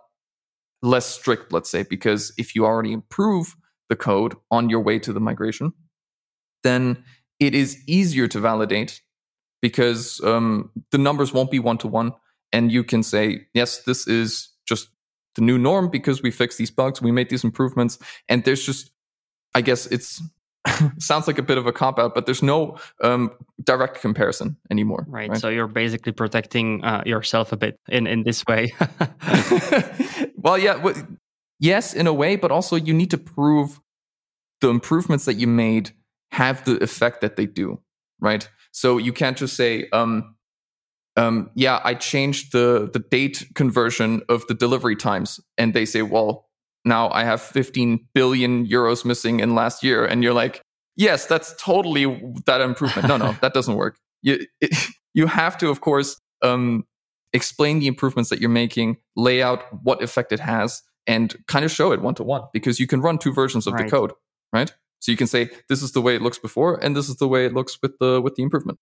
[0.82, 3.56] less strict, let's say, because if you already improve
[3.88, 5.72] the code on your way to the migration,
[6.62, 7.02] then
[7.40, 9.00] it is easier to validate
[9.62, 12.12] because um, the numbers won't be one to one.
[12.52, 14.90] And you can say, yes, this is just
[15.36, 18.90] the new norm because we fixed these bugs, we made these improvements, and there's just,
[19.54, 20.20] I guess it's
[20.98, 23.30] sounds like a bit of a cop out, but there's no um,
[23.62, 25.06] direct comparison anymore.
[25.08, 25.30] Right.
[25.30, 25.38] right.
[25.38, 28.74] So you're basically protecting uh, yourself a bit in in this way.
[30.36, 30.94] well, yeah, well,
[31.58, 33.80] yes, in a way, but also you need to prove
[34.60, 35.90] the improvements that you made
[36.32, 37.80] have the effect that they do.
[38.20, 38.48] Right.
[38.72, 40.34] So you can't just say, um,
[41.16, 46.02] um, yeah, I changed the the date conversion of the delivery times, and they say,
[46.02, 46.47] well,
[46.88, 50.04] now I have 15 billion euros missing in last year.
[50.04, 50.62] And you're like,
[50.96, 53.08] yes, that's totally that improvement.
[53.08, 53.96] No, no, that doesn't work.
[54.22, 54.74] You, it,
[55.14, 56.84] you have to, of course, um,
[57.32, 61.70] explain the improvements that you're making, lay out what effect it has, and kind of
[61.70, 63.84] show it one to one because you can run two versions of right.
[63.84, 64.12] the code,
[64.52, 64.72] right?
[65.00, 67.28] So you can say this is the way it looks before, and this is the
[67.28, 68.78] way it looks with the with the improvement.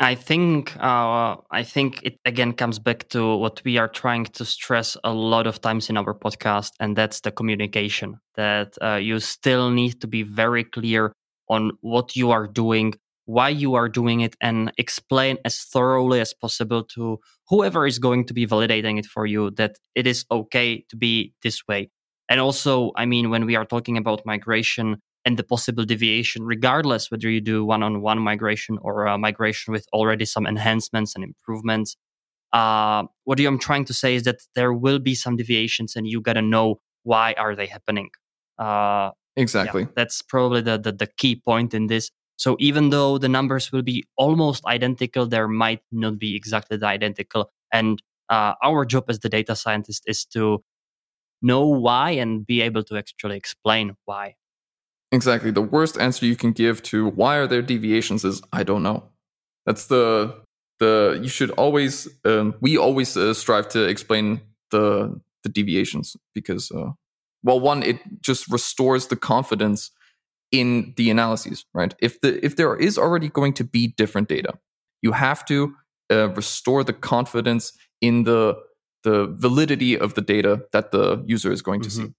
[0.00, 4.44] I think uh, I think it again comes back to what we are trying to
[4.44, 8.18] stress a lot of times in our podcast, and that's the communication.
[8.34, 11.12] That uh, you still need to be very clear
[11.48, 12.94] on what you are doing,
[13.26, 18.26] why you are doing it, and explain as thoroughly as possible to whoever is going
[18.26, 21.88] to be validating it for you that it is okay to be this way.
[22.28, 27.10] And also, I mean, when we are talking about migration, and the possible deviation, regardless
[27.10, 31.24] whether you do one on one migration or a migration with already some enhancements and
[31.24, 31.96] improvements.
[32.52, 36.20] Uh, what I'm trying to say is that there will be some deviations and you
[36.20, 38.10] got to know why are they happening.
[38.58, 39.82] Uh, exactly.
[39.82, 42.10] Yeah, that's probably the, the, the key point in this.
[42.36, 46.86] So even though the numbers will be almost identical, there might not be exactly the
[46.86, 47.50] identical.
[47.72, 50.62] And uh, our job as the data scientist is to
[51.42, 54.34] know why and be able to actually explain why.
[55.14, 55.52] Exactly.
[55.52, 59.04] The worst answer you can give to why are there deviations is I don't know.
[59.64, 60.34] That's the
[60.80, 64.40] the you should always um, we always uh, strive to explain
[64.72, 66.90] the the deviations because uh,
[67.44, 69.92] well one it just restores the confidence
[70.50, 74.54] in the analyses right if the if there is already going to be different data
[75.00, 75.74] you have to
[76.10, 78.56] uh, restore the confidence in the
[79.04, 82.06] the validity of the data that the user is going to mm-hmm.
[82.06, 82.12] see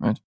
[0.00, 0.18] right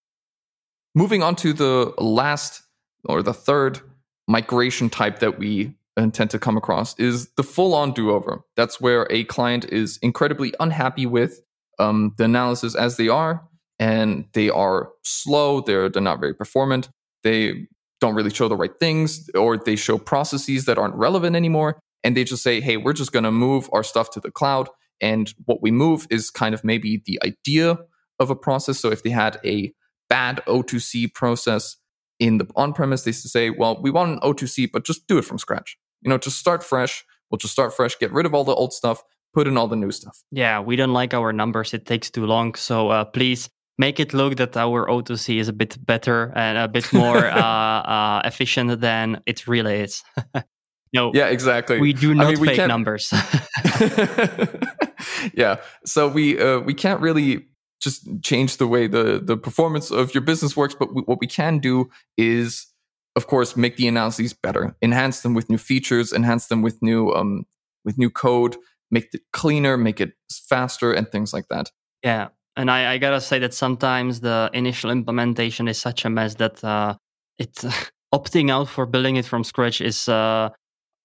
[0.96, 2.62] Moving on to the last
[3.04, 3.80] or the third
[4.26, 8.40] migration type that we intend to come across is the full on do over.
[8.56, 11.42] That's where a client is incredibly unhappy with
[11.78, 13.46] um, the analysis as they are,
[13.78, 16.88] and they are slow, they're, they're not very performant,
[17.22, 17.66] they
[18.00, 21.78] don't really show the right things, or they show processes that aren't relevant anymore.
[22.04, 24.70] And they just say, hey, we're just going to move our stuff to the cloud.
[25.02, 27.76] And what we move is kind of maybe the idea
[28.18, 28.80] of a process.
[28.80, 29.74] So if they had a
[30.08, 31.76] bad O2C process
[32.18, 35.24] in the on premise, they say, well, we want an O2C, but just do it
[35.24, 35.76] from scratch.
[36.02, 37.04] You know, just start fresh.
[37.30, 39.02] We'll just start fresh, get rid of all the old stuff,
[39.34, 40.22] put in all the new stuff.
[40.30, 41.74] Yeah, we don't like our numbers.
[41.74, 42.54] It takes too long.
[42.54, 46.68] So uh, please make it look that our O2C is a bit better and a
[46.68, 50.02] bit more uh, uh, efficient than it really is.
[50.92, 51.10] no.
[51.12, 51.80] Yeah, exactly.
[51.80, 53.12] We do not I mean, we fake numbers.
[55.34, 55.56] yeah.
[55.84, 57.46] So we uh, we can't really
[57.80, 60.74] just change the way the the performance of your business works.
[60.78, 62.66] But what we can do is,
[63.14, 67.12] of course, make the analyses better, enhance them with new features, enhance them with new
[67.12, 67.46] um
[67.84, 68.56] with new code,
[68.90, 71.70] make it cleaner, make it faster, and things like that.
[72.02, 76.34] Yeah, and I, I gotta say that sometimes the initial implementation is such a mess
[76.36, 76.96] that uh,
[77.38, 77.54] it
[78.14, 80.08] opting out for building it from scratch is.
[80.08, 80.50] Uh,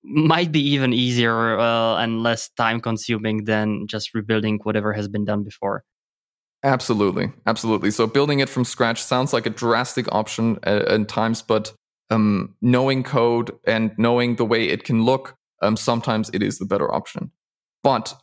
[0.04, 5.26] might be even easier uh, and less time consuming than just rebuilding whatever has been
[5.26, 5.84] done before.
[6.63, 7.89] Absolutely, absolutely.
[7.89, 11.74] So building it from scratch sounds like a drastic option at, at times, but
[12.12, 16.65] um, knowing code and knowing the way it can look, um, sometimes it is the
[16.65, 17.32] better option.
[17.84, 18.13] But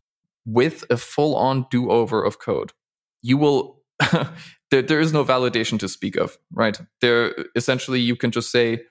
[0.44, 2.72] with a full-on do-over of code,
[3.22, 3.82] you will.
[4.70, 6.80] there, there is no validation to speak of, right?
[7.00, 8.84] There, essentially, you can just say,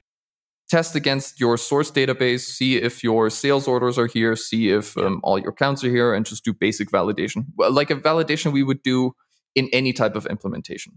[0.70, 5.22] test against your source database, see if your sales orders are here, see if um,
[5.24, 7.46] all your accounts are here, and just do basic validation.
[7.56, 9.14] Well, like a validation we would do
[9.58, 10.94] in any type of implementation.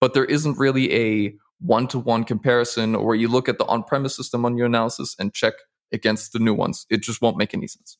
[0.00, 3.82] But there isn't really a one to one comparison where you look at the on
[3.82, 5.54] premise system on your analysis and check
[5.92, 6.86] against the new ones.
[6.90, 7.96] It just won't make any sense.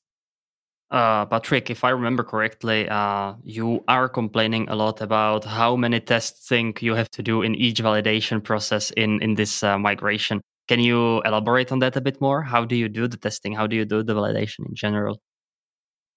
[0.91, 5.99] Uh, Patrick, if I remember correctly, uh, you are complaining a lot about how many
[5.99, 10.41] testing you have to do in each validation process in in this uh, migration.
[10.69, 12.43] Can you elaborate on that a bit more?
[12.43, 13.55] How do you do the testing?
[13.55, 15.21] How do you do the validation in general?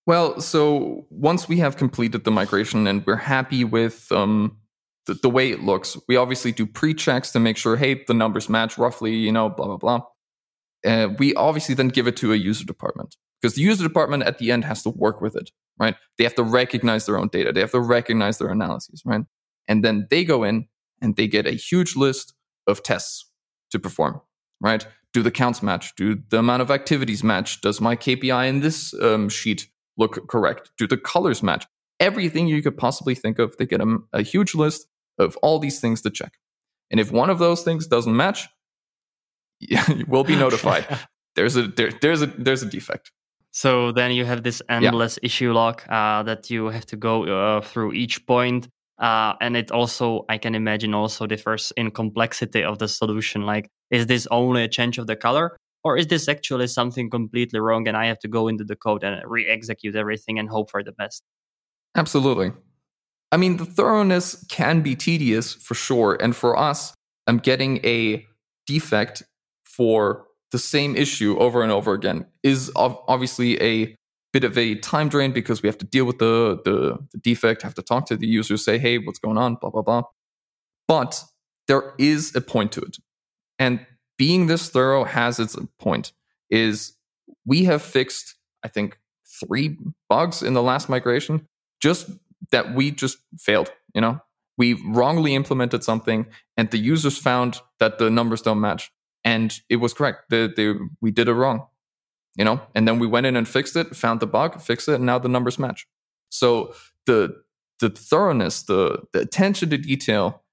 [0.08, 4.58] Well, so once we have completed the migration and we're happy with um,
[5.06, 8.48] the, the, way it looks, we obviously do pre-checks to make sure, hey, the numbers
[8.48, 10.02] match roughly, you know, blah blah blah.
[10.86, 14.38] Uh, we obviously then give it to a user department because the user department at
[14.38, 15.98] the end has to work with it, right?
[16.18, 17.52] They have to recognize their own data.
[17.52, 19.26] They have to recognize their analyses, right?
[19.68, 20.70] And then they go in
[21.02, 22.34] and they get a huge list
[22.66, 23.30] of tests
[23.72, 24.22] to perform,
[24.62, 24.88] right?
[25.12, 25.96] Do the counts match?
[25.98, 27.60] Do the amount of activities match?
[27.60, 29.68] Does my KPI in this um, sheet
[29.98, 30.72] look correct?
[30.78, 31.66] Do the colors match?
[32.00, 34.88] Everything you could possibly think of, they get a, a huge list
[35.18, 36.34] of all these things to check.
[36.92, 38.48] And if one of those things doesn't match,
[39.60, 40.86] you will be notified.
[41.36, 43.12] there's a there, there's a there's a defect.
[43.52, 45.26] So then you have this endless yeah.
[45.26, 48.68] issue log uh, that you have to go uh, through each point.
[49.00, 53.44] Uh, and it also, I can imagine, also differs in complexity of the solution.
[53.44, 55.58] Like, is this only a change of the color?
[55.84, 59.04] Or is this actually something completely wrong and I have to go into the code
[59.04, 61.24] and re execute everything and hope for the best?
[61.96, 62.52] Absolutely.
[63.32, 66.18] I mean, the thoroughness can be tedious for sure.
[66.22, 66.94] And for us,
[67.26, 68.26] I'm getting a
[68.66, 69.24] defect
[69.66, 73.96] for the same issue over and over again is obviously a
[74.34, 77.62] bit of a time drain because we have to deal with the, the, the defect,
[77.62, 80.04] have to talk to the user, say, hey, what's going on, blah, blah, blah.
[80.88, 81.24] But
[81.68, 82.98] there is a point to it.
[83.60, 83.86] And
[84.18, 86.12] being this thorough has its point
[86.50, 86.94] is
[87.46, 89.78] we have fixed, I think, three
[90.10, 91.48] bugs in the last migration,
[91.82, 92.10] just
[92.52, 94.22] that we just failed, you know?
[94.58, 98.92] We wrongly implemented something and the users found that the numbers don't match
[99.24, 100.30] and it was correct.
[100.30, 101.68] The, we did it wrong,
[102.38, 102.62] you know.
[102.74, 105.20] And then we went in and fixed it, found the bug, fixed it, and now
[105.20, 105.86] the numbers match.
[106.30, 106.74] So
[107.06, 107.44] the
[107.80, 110.44] the thoroughness, the the attention to detail,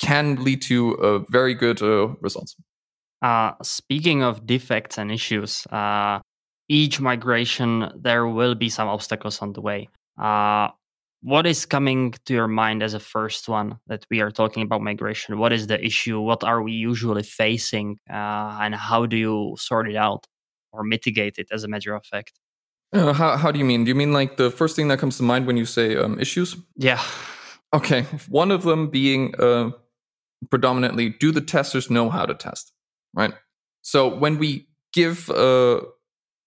[0.00, 2.56] can lead to uh, very good uh, results.
[3.22, 6.18] Uh, speaking of defects and issues, uh,
[6.68, 9.88] each migration there will be some obstacles on the way.
[10.20, 10.68] Uh,
[11.22, 14.80] what is coming to your mind as a first one that we are talking about
[14.82, 15.38] migration?
[15.38, 16.20] What is the issue?
[16.20, 17.98] What are we usually facing?
[18.10, 20.26] Uh, and how do you sort it out
[20.72, 22.32] or mitigate it as a matter of fact?
[22.92, 23.84] Uh, how, how do you mean?
[23.84, 26.18] Do you mean like the first thing that comes to mind when you say um,
[26.18, 26.56] issues?
[26.76, 27.02] Yeah.
[27.72, 28.02] Okay.
[28.28, 29.70] One of them being uh,
[30.50, 32.72] predominantly do the testers know how to test?
[33.14, 33.34] Right.
[33.82, 35.82] So when we give uh,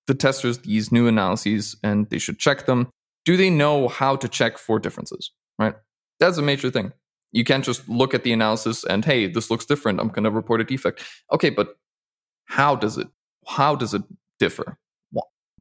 [0.07, 2.89] the testers these new analyses and they should check them,
[3.25, 5.31] do they know how to check for differences?
[5.59, 5.75] Right?
[6.19, 6.93] That's a major thing.
[7.31, 9.99] You can't just look at the analysis and hey, this looks different.
[9.99, 11.03] I'm going to report a defect.
[11.33, 11.77] Okay, but
[12.45, 13.07] how does it?
[13.47, 14.03] How does it
[14.39, 14.77] differ?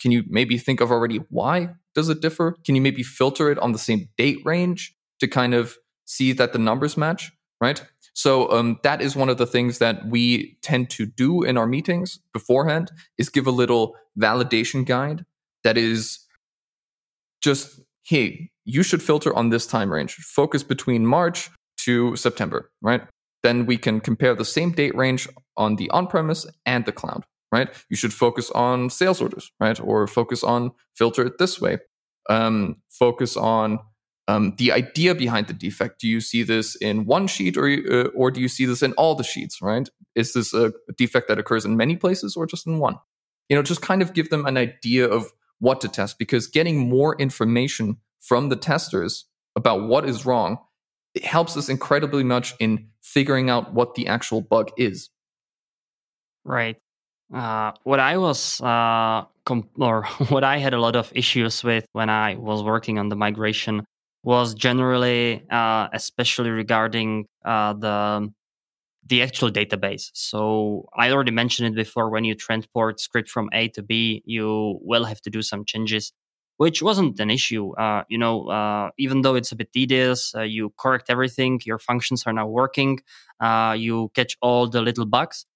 [0.00, 2.56] Can you maybe think of already why does it differ?
[2.64, 6.52] Can you maybe filter it on the same date range to kind of see that
[6.52, 7.32] the numbers match?
[7.60, 7.84] Right.
[8.14, 11.66] So um, that is one of the things that we tend to do in our
[11.66, 15.24] meetings beforehand is give a little validation guide
[15.64, 16.20] that is
[17.42, 20.14] just, hey, you should filter on this time range.
[20.14, 23.02] Focus between March to September, right?
[23.42, 27.24] Then we can compare the same date range on the on premise and the cloud,
[27.52, 27.68] right?
[27.90, 29.78] You should focus on sales orders, right?
[29.80, 31.78] Or focus on filter it this way.
[32.30, 33.80] Um, focus on
[34.28, 36.00] um, the idea behind the defect.
[36.00, 38.92] Do you see this in one sheet or, uh, or do you see this in
[38.94, 39.88] all the sheets, right?
[40.14, 42.98] Is this a defect that occurs in many places or just in one?
[43.48, 46.88] You know, just kind of give them an idea of what to test because getting
[46.88, 50.58] more information from the testers about what is wrong
[51.14, 55.10] it helps us incredibly much in figuring out what the actual bug is
[56.44, 56.76] right
[57.32, 59.24] uh, what i was uh,
[59.78, 63.16] or what i had a lot of issues with when i was working on the
[63.16, 63.84] migration
[64.24, 68.30] was generally uh, especially regarding uh, the
[69.06, 70.10] the actual database.
[70.14, 72.10] So I already mentioned it before.
[72.10, 76.12] When you transport script from A to B, you will have to do some changes,
[76.56, 77.72] which wasn't an issue.
[77.76, 81.60] Uh, you know, uh, even though it's a bit tedious, uh, you correct everything.
[81.66, 83.00] Your functions are now working.
[83.40, 85.46] Uh, you catch all the little bugs.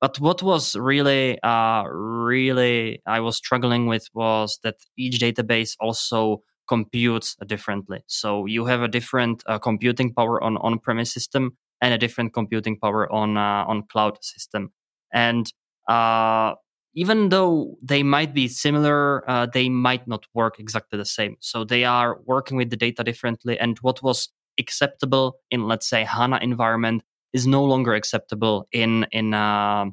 [0.00, 6.42] But what was really, uh, really, I was struggling with was that each database also
[6.68, 8.02] computes differently.
[8.06, 12.78] So you have a different uh, computing power on on-premise system and a different computing
[12.78, 14.72] power on uh, on cloud system.
[15.12, 15.50] And
[15.88, 16.54] uh,
[16.94, 21.36] even though they might be similar, uh, they might not work exactly the same.
[21.40, 23.58] So they are working with the data differently.
[23.58, 27.02] And what was acceptable in, let's say, HANA environment
[27.32, 29.86] is no longer acceptable in in uh,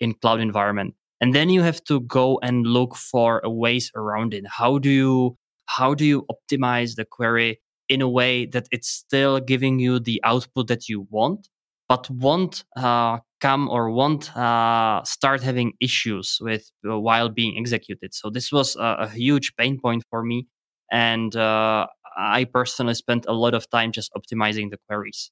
[0.00, 0.94] in cloud environment.
[1.20, 4.44] And then you have to go and look for ways around it.
[4.46, 9.40] How do you how do you optimize the query in a way that it's still
[9.40, 11.48] giving you the output that you want,
[11.88, 18.14] but won't uh, come or won't uh, start having issues with uh, while being executed.
[18.14, 20.46] So this was a, a huge pain point for me,
[20.90, 21.86] and uh,
[22.16, 25.30] I personally spent a lot of time just optimizing the queries.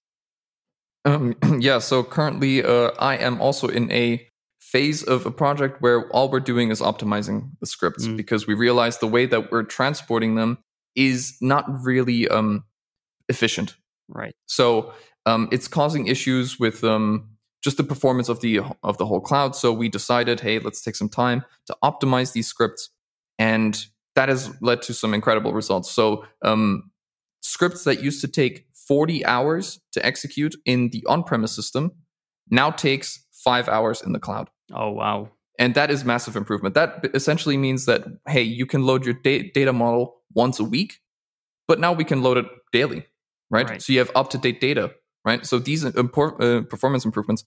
[1.04, 1.78] Um, yeah.
[1.78, 4.28] So currently, uh, I am also in a
[4.72, 8.16] phase of a project where all we're doing is optimizing the scripts mm.
[8.16, 10.56] because we realize the way that we're transporting them
[10.96, 12.64] is not really um,
[13.28, 13.76] efficient.
[14.08, 14.34] Right.
[14.46, 14.94] So
[15.26, 17.28] um, it's causing issues with um,
[17.62, 19.54] just the performance of the of the whole cloud.
[19.54, 22.88] So we decided, hey, let's take some time to optimize these scripts,
[23.38, 25.90] and that has led to some incredible results.
[25.90, 26.90] So um,
[27.42, 31.92] scripts that used to take 40 hours to execute in the on-premise system
[32.50, 34.50] now takes five hours in the cloud.
[34.74, 35.30] Oh wow!
[35.58, 36.74] And that is massive improvement.
[36.74, 41.00] That essentially means that hey, you can load your da- data model once a week,
[41.68, 43.06] but now we can load it daily,
[43.50, 43.68] right?
[43.68, 43.82] right.
[43.82, 44.92] So you have up-to-date data
[45.24, 45.44] right?
[45.46, 47.44] So these impor- uh, performance improvements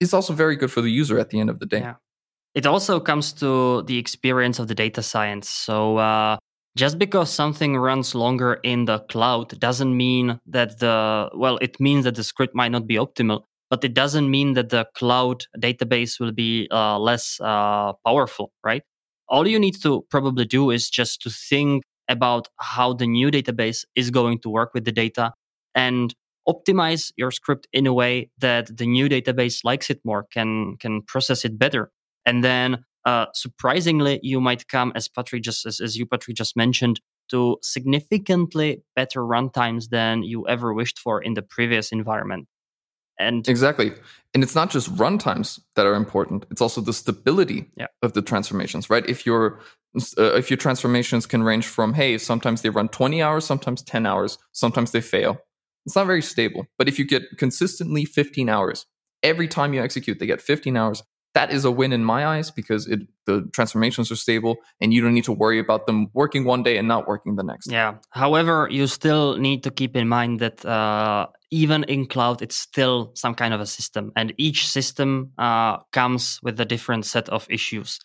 [0.00, 1.80] is also very good for the user at the end of the day.
[1.80, 1.94] Yeah.
[2.54, 5.48] It also comes to the experience of the data science.
[5.48, 6.38] So uh,
[6.76, 12.04] just because something runs longer in the cloud doesn't mean that the well, it means
[12.04, 16.18] that the script might not be optimal, but it doesn't mean that the cloud database
[16.18, 18.82] will be uh, less uh, powerful, right?
[19.28, 23.84] All you need to probably do is just to think about how the new database
[23.94, 25.32] is going to work with the data
[25.74, 26.14] and
[26.48, 31.02] optimize your script in a way that the new database likes it more, can can
[31.02, 31.90] process it better,
[32.24, 36.56] and then uh, surprisingly, you might come as Patrick just as, as you Patrick just
[36.56, 37.00] mentioned
[37.30, 42.46] to significantly better runtimes than you ever wished for in the previous environment.
[43.18, 43.92] And exactly,
[44.32, 47.86] and it's not just runtimes that are important; it's also the stability yeah.
[48.02, 48.88] of the transformations.
[48.88, 49.08] Right?
[49.08, 49.60] If your
[50.18, 54.06] uh, if your transformations can range from hey, sometimes they run twenty hours, sometimes ten
[54.06, 55.40] hours, sometimes they fail
[55.88, 56.66] it's not very stable.
[56.76, 58.84] But if you get consistently 15 hours,
[59.22, 61.02] every time you execute, they get 15 hours.
[61.34, 65.02] That is a win in my eyes because it, the transformations are stable and you
[65.02, 67.70] don't need to worry about them working one day and not working the next.
[67.70, 67.96] Yeah.
[68.10, 73.12] However, you still need to keep in mind that uh, even in cloud, it's still
[73.14, 77.46] some kind of a system, and each system uh, comes with a different set of
[77.50, 78.00] issues.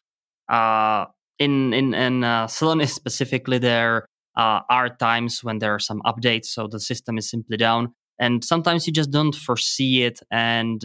[0.50, 1.06] Uh,
[1.40, 4.06] in in in uh, Celonis specifically, there
[4.38, 7.94] uh, are times when there are some updates, so the system is simply down.
[8.20, 10.84] And sometimes you just don't foresee it, and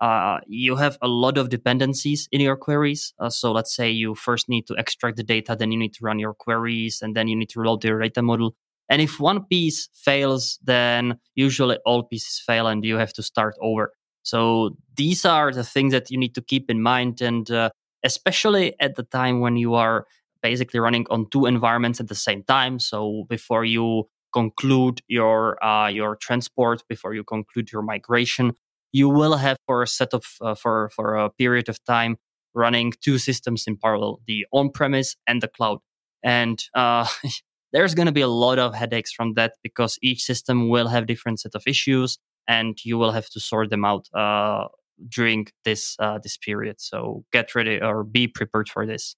[0.00, 3.12] uh, you have a lot of dependencies in your queries.
[3.18, 6.04] Uh, so let's say you first need to extract the data, then you need to
[6.04, 8.54] run your queries, and then you need to load your data model.
[8.88, 13.54] And if one piece fails, then usually all pieces fail, and you have to start
[13.60, 13.92] over.
[14.22, 17.70] So these are the things that you need to keep in mind, and uh,
[18.02, 20.06] especially at the time when you are
[20.42, 22.78] basically running on two environments at the same time.
[22.78, 28.54] So before you conclude your uh, your transport, before you conclude your migration,
[28.92, 32.16] you will have for a set of uh, for for a period of time
[32.54, 35.78] running two systems in parallel: the on-premise and the cloud.
[36.22, 37.06] And uh,
[37.72, 41.06] there's going to be a lot of headaches from that because each system will have
[41.06, 44.68] different set of issues, and you will have to sort them out uh,
[45.08, 46.80] during this uh, this period.
[46.80, 49.16] So get ready or be prepared for this.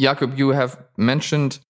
[0.00, 1.60] Jakub, you have mentioned.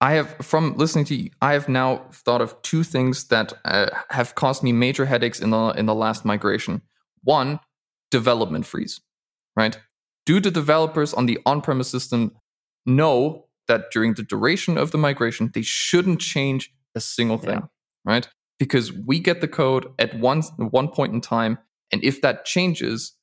[0.00, 3.88] I have, from listening to you, I have now thought of two things that uh,
[4.10, 6.82] have caused me major headaches in the in the last migration.
[7.24, 7.60] One,
[8.10, 9.00] development freeze.
[9.56, 9.78] Right?
[10.26, 12.32] Do the developers on the on-premise system
[12.84, 17.60] know that during the duration of the migration they shouldn't change a single thing?
[17.60, 17.66] Yeah.
[18.04, 18.28] Right?
[18.58, 21.58] Because we get the code at one one point in time,
[21.90, 23.14] and if that changes,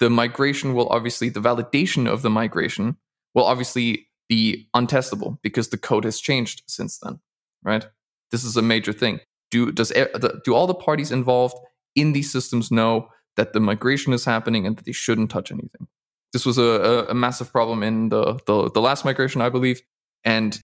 [0.00, 2.96] the migration will obviously the validation of the migration
[3.34, 7.20] will obviously be untestable because the code has changed since then,
[7.62, 7.86] right?
[8.30, 9.20] This is a major thing.
[9.50, 9.92] Do does
[10.44, 11.56] do all the parties involved
[11.94, 15.88] in these systems know that the migration is happening and that they shouldn't touch anything?
[16.32, 19.82] This was a, a massive problem in the, the, the last migration, I believe.
[20.24, 20.58] And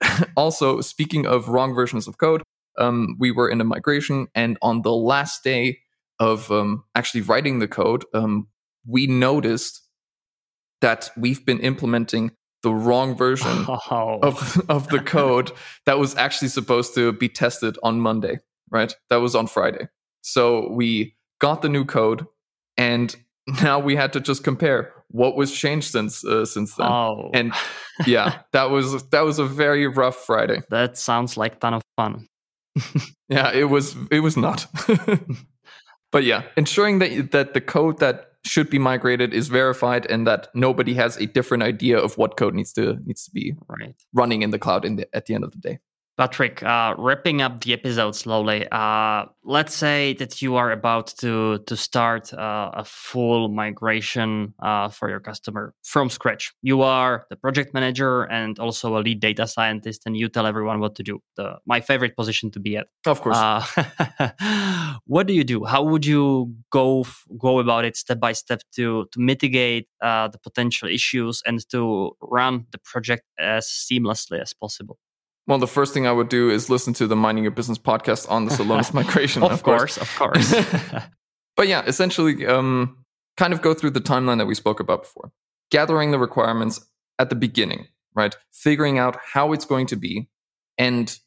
[0.36, 2.42] also, speaking of wrong versions of code,
[2.78, 5.80] um, we were in a migration, and on the last day
[6.20, 8.46] of um, actually writing the code, um,
[8.86, 9.82] we noticed
[10.80, 12.30] that we've been implementing
[12.62, 14.18] the wrong version oh.
[14.22, 15.52] of of the code
[15.86, 18.38] that was actually supposed to be tested on Monday,
[18.70, 18.94] right?
[19.10, 19.88] That was on Friday.
[20.22, 22.26] So we got the new code
[22.76, 23.14] and
[23.62, 26.86] now we had to just compare what was changed since uh, since then.
[26.86, 27.30] Oh.
[27.32, 27.52] And
[28.06, 30.62] yeah, that was that was a very rough Friday.
[30.70, 32.28] That sounds like ton of fun.
[33.28, 34.66] yeah, it was it was not.
[36.12, 40.48] but yeah, ensuring that that the code that should be migrated is verified and that
[40.54, 43.94] nobody has a different idea of what code needs to needs to be right.
[44.12, 45.78] running in the cloud in the, at the end of the day.
[46.18, 48.66] Patrick, uh, wrapping up the episode slowly.
[48.72, 54.88] Uh, let's say that you are about to to start uh, a full migration uh,
[54.88, 56.52] for your customer from scratch.
[56.60, 60.80] You are the project manager and also a lead data scientist, and you tell everyone
[60.80, 61.20] what to do.
[61.36, 62.88] The, my favorite position to be at.
[63.06, 63.36] Of course.
[63.38, 65.66] Uh, what do you do?
[65.66, 67.06] How would you go
[67.38, 72.10] go about it step by step to to mitigate uh, the potential issues and to
[72.20, 74.98] run the project as seamlessly as possible?
[75.48, 78.30] Well, the first thing I would do is listen to the Mining Your Business podcast
[78.30, 79.42] on the Celonis migration.
[79.42, 79.96] of, of, course, course.
[79.96, 81.02] of course.
[81.56, 82.98] but yeah, essentially, um,
[83.38, 85.32] kind of go through the timeline that we spoke about before.
[85.70, 86.86] Gathering the requirements
[87.18, 88.36] at the beginning, right?
[88.52, 90.28] Figuring out how it's going to be
[90.76, 91.18] and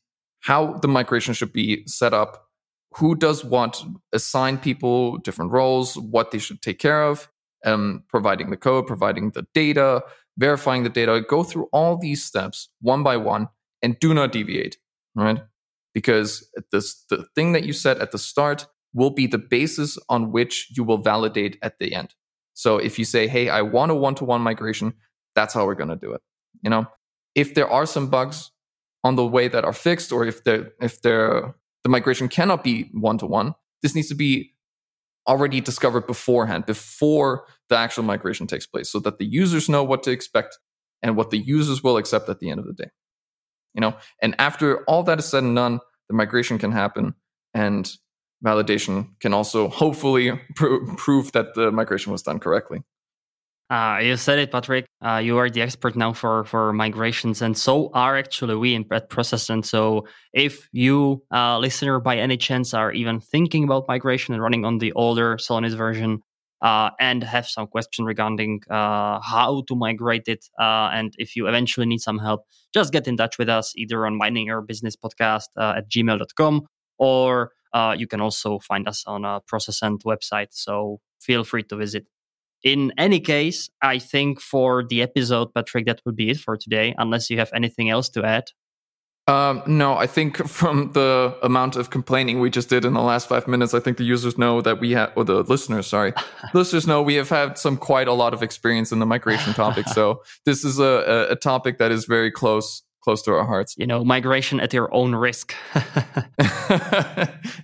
[0.41, 2.45] how the migration should be set up,
[2.97, 7.27] who does what, assign people different roles, what they should take care of,
[7.65, 10.03] um, providing the code, providing the data,
[10.37, 11.23] verifying the data.
[11.27, 13.47] Go through all these steps one by one
[13.81, 14.77] and do not deviate,
[15.15, 15.41] right?
[15.93, 20.31] Because this, the thing that you set at the start will be the basis on
[20.31, 22.13] which you will validate at the end.
[22.53, 24.93] So if you say, hey, I want a one to one migration,
[25.35, 26.21] that's how we're going to do it.
[26.61, 26.85] You know,
[27.35, 28.51] if there are some bugs
[29.03, 31.53] on the way that are fixed, or if the if the
[31.83, 34.53] the migration cannot be one to one, this needs to be
[35.27, 40.03] already discovered beforehand, before the actual migration takes place, so that the users know what
[40.03, 40.59] to expect
[41.01, 42.89] and what the users will accept at the end of the day
[43.73, 47.13] you know and after all that is said and done the migration can happen
[47.53, 47.97] and
[48.43, 52.83] validation can also hopefully pr- prove that the migration was done correctly
[53.71, 54.85] uh, you said it, Patrick.
[55.01, 58.83] Uh, you are the expert now for, for migrations, and so are actually we in
[58.83, 59.49] Pet Process.
[59.49, 64.43] And so, if you, uh, listener, by any chance are even thinking about migration and
[64.43, 66.21] running on the older Celonis version,
[66.61, 70.45] uh, and have some question regarding uh, how to migrate it.
[70.59, 74.05] Uh, and if you eventually need some help, just get in touch with us either
[74.05, 76.61] on Mining Your Business Podcast uh, at gmail.com
[76.97, 80.49] or uh, you can also find us on a ProcessAnt website.
[80.51, 82.05] So feel free to visit.
[82.63, 86.93] In any case, I think for the episode, Patrick, that would be it for today,
[86.97, 88.43] unless you have anything else to add.
[89.31, 93.29] Um, no, I think from the amount of complaining we just did in the last
[93.29, 96.13] five minutes, I think the users know that we have, or the listeners, sorry,
[96.53, 99.87] listeners know we have had some quite a lot of experience in the migration topic.
[99.87, 103.73] So this is a, a, topic that is very close close to our hearts.
[103.77, 105.55] You know, migration at your own risk.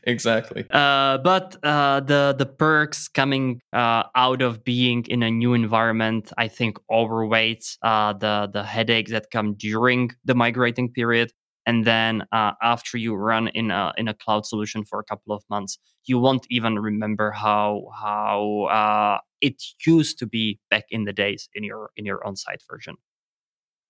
[0.03, 0.65] exactly.
[0.71, 6.31] Uh, but uh, the the perks coming uh, out of being in a new environment,
[6.37, 11.31] I think, overweights uh, the the headaches that come during the migrating period
[11.67, 15.35] and then uh, after you run in a in a cloud solution for a couple
[15.35, 21.03] of months you won't even remember how how uh, it used to be back in
[21.03, 22.95] the days in your in your on-site version.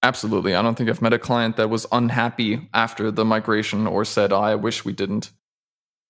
[0.03, 0.55] Absolutely.
[0.55, 4.33] I don't think i've met a client that was unhappy after the migration or said
[4.33, 5.31] oh, i wish we didn't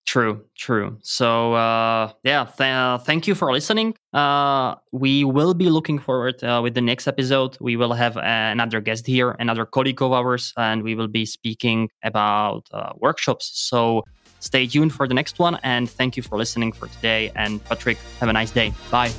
[0.07, 0.97] True, true.
[1.01, 3.93] So uh, yeah, th- uh, thank you for listening.
[4.13, 7.57] Uh, we will be looking forward uh, with the next episode.
[7.59, 11.89] We will have another guest here, another colleague of ours, and we will be speaking
[12.03, 13.51] about uh, workshops.
[13.53, 14.05] So
[14.39, 17.29] stay tuned for the next one, and thank you for listening for today.
[17.35, 18.73] And Patrick, have a nice day.
[18.89, 19.11] Bye.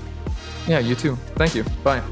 [0.67, 1.17] Yeah, you too.
[1.37, 1.65] Thank you.
[1.85, 2.03] Bye.